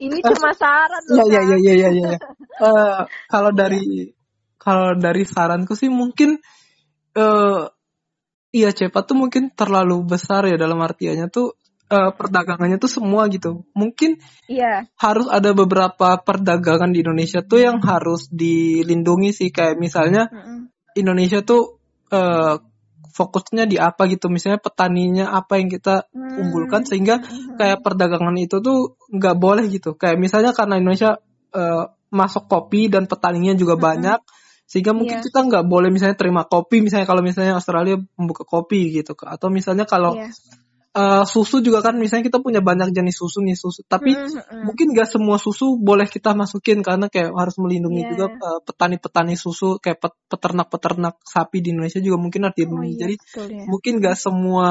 [0.00, 1.28] Ini cuma saran loh.
[1.28, 2.10] Iya, iya, iya, iya, iya.
[2.56, 4.14] Uh, kalau dari
[4.56, 6.40] kalau dari saranku sih mungkin
[7.16, 7.68] uh,
[8.52, 11.59] iya cepat tuh mungkin terlalu besar ya dalam artiannya tuh
[11.90, 13.66] uh, perdagangannya tuh semua gitu.
[13.74, 14.86] Mungkin yeah.
[14.96, 20.58] harus ada beberapa perdagangan di Indonesia tuh yang harus dilindungi sih kayak misalnya mm -hmm.
[20.96, 21.82] Indonesia tuh
[22.14, 22.56] uh,
[23.10, 26.40] fokusnya di apa gitu misalnya petaninya apa yang kita mm.
[26.46, 27.18] unggulkan sehingga
[27.58, 31.18] kayak perdagangan itu tuh nggak boleh gitu kayak misalnya karena Indonesia
[31.50, 33.86] uh, masuk kopi dan petaninya juga -hmm.
[33.86, 34.20] banyak
[34.70, 35.26] sehingga mungkin yeah.
[35.26, 39.82] kita nggak boleh misalnya terima kopi misalnya kalau misalnya Australia membuka kopi gitu atau misalnya
[39.82, 40.30] kalau yeah
[40.96, 44.62] uh, susu juga kan misalnya kita punya banyak jenis susu nih susu tapi mm -hmm.
[44.66, 48.10] mungkin gak semua susu boleh kita masukin karena kayak harus melindungi yeah.
[48.14, 53.00] juga uh, petani-petani susu kayak peternak-peternak sapi di Indonesia juga mungkin harus dilindungi oh, iya,
[53.00, 53.64] jadi betul, ya.
[53.70, 54.68] mungkin gak semua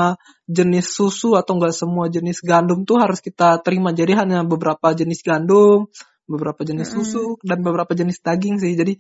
[0.50, 5.24] jenis susu atau gak semua jenis gandum tuh harus kita terima jadi hanya beberapa jenis
[5.24, 5.88] gandum
[6.30, 7.06] beberapa jenis mm -hmm.
[7.06, 9.00] susu dan beberapa jenis daging sih jadi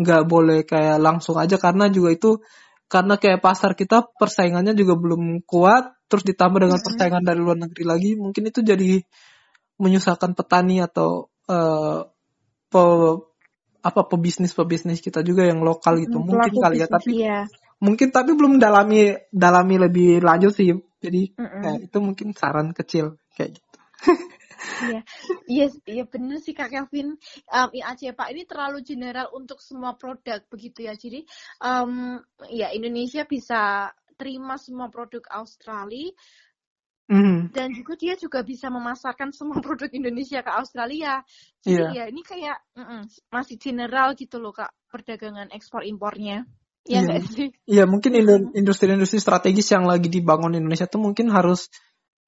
[0.00, 2.30] nggak boleh kayak langsung aja karena juga itu
[2.90, 7.84] karena kayak pasar kita persaingannya juga belum kuat terus ditambah dengan persaingan dari luar negeri
[7.86, 8.98] lagi mungkin itu jadi
[9.78, 12.02] menyusahkan petani atau uh,
[12.66, 12.82] pe,
[13.80, 17.46] apa pebisnis pebisnis kita juga yang lokal gitu mungkin kali ya tapi iya.
[17.78, 21.62] mungkin tapi belum dalami dalami lebih lanjut sih jadi mm -mm.
[21.64, 23.78] Eh, itu mungkin saran kecil kayak gitu
[24.60, 25.00] Iya,
[25.48, 27.16] iya, iya benar sih Kak Kevin.
[27.48, 30.94] Um, IAC Pak ini terlalu general untuk semua produk begitu ya.
[30.96, 31.24] Jadi
[31.64, 36.12] um, ya Indonesia bisa terima semua produk Australia
[37.08, 37.56] mm.
[37.56, 41.24] dan juga dia juga bisa memasarkan semua produk Indonesia ke Australia.
[41.64, 42.06] Jadi yeah.
[42.06, 43.00] ya ini kayak mm -mm,
[43.32, 46.44] masih general gitu loh kak perdagangan ekspor impornya.
[46.88, 47.52] Ya iya, sih?
[47.68, 48.16] Iya mungkin
[48.56, 51.68] industri-industri strategis yang lagi dibangun Indonesia tuh mungkin harus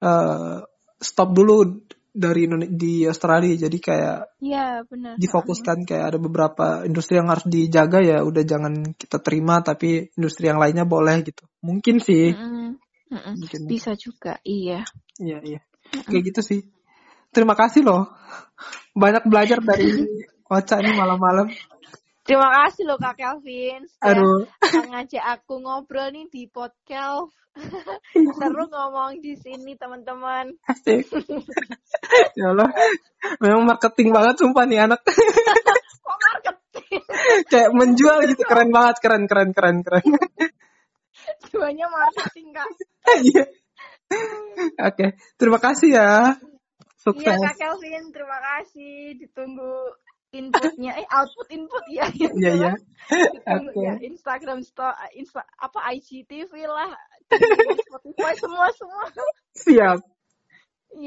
[0.05, 0.61] uh,
[1.01, 1.81] stop dulu
[2.13, 3.57] dari di Australia.
[3.57, 5.17] Jadi kayak ya, benar.
[5.17, 10.47] difokuskan kayak ada beberapa industri yang harus dijaga ya udah jangan kita terima tapi industri
[10.47, 11.43] yang lainnya boleh gitu.
[11.65, 12.31] Mungkin sih.
[12.31, 12.77] Mm
[13.13, 13.33] -mm.
[13.37, 13.59] Mungkin.
[13.69, 14.85] bisa juga iya.
[15.17, 15.59] Iya iya.
[16.05, 16.59] Kayak gitu sih.
[17.33, 18.13] Terima kasih loh.
[18.93, 20.05] Banyak belajar dari
[20.53, 21.49] Ocha ini malam-malam
[22.23, 23.83] Terima kasih loh Kak Kelvin.
[23.99, 24.47] Aduh.
[24.63, 27.35] ngajak aku ngobrol nih di podcast.
[28.15, 30.55] Seru ngomong di sini teman-teman.
[32.39, 32.71] ya Allah.
[33.43, 35.03] Memang marketing banget sumpah nih anak.
[36.07, 37.01] Kok marketing?
[37.51, 40.07] Kayak menjual gitu keren banget, keren keren keren keren.
[41.51, 42.67] Semuanya marketing Kak.
[43.19, 43.45] Iya.
[44.79, 46.39] Oke, terima kasih ya.
[46.95, 47.35] Sukses.
[47.35, 49.19] Iya Kak Kelvin, terima kasih.
[49.19, 49.91] Ditunggu
[50.33, 52.73] inputnya eh output input ya iya iya
[53.45, 53.85] okay.
[53.85, 56.91] ya Instagram store Insta, apa IGTV lah
[57.87, 59.05] Spotify semua semua.
[59.53, 60.12] Siap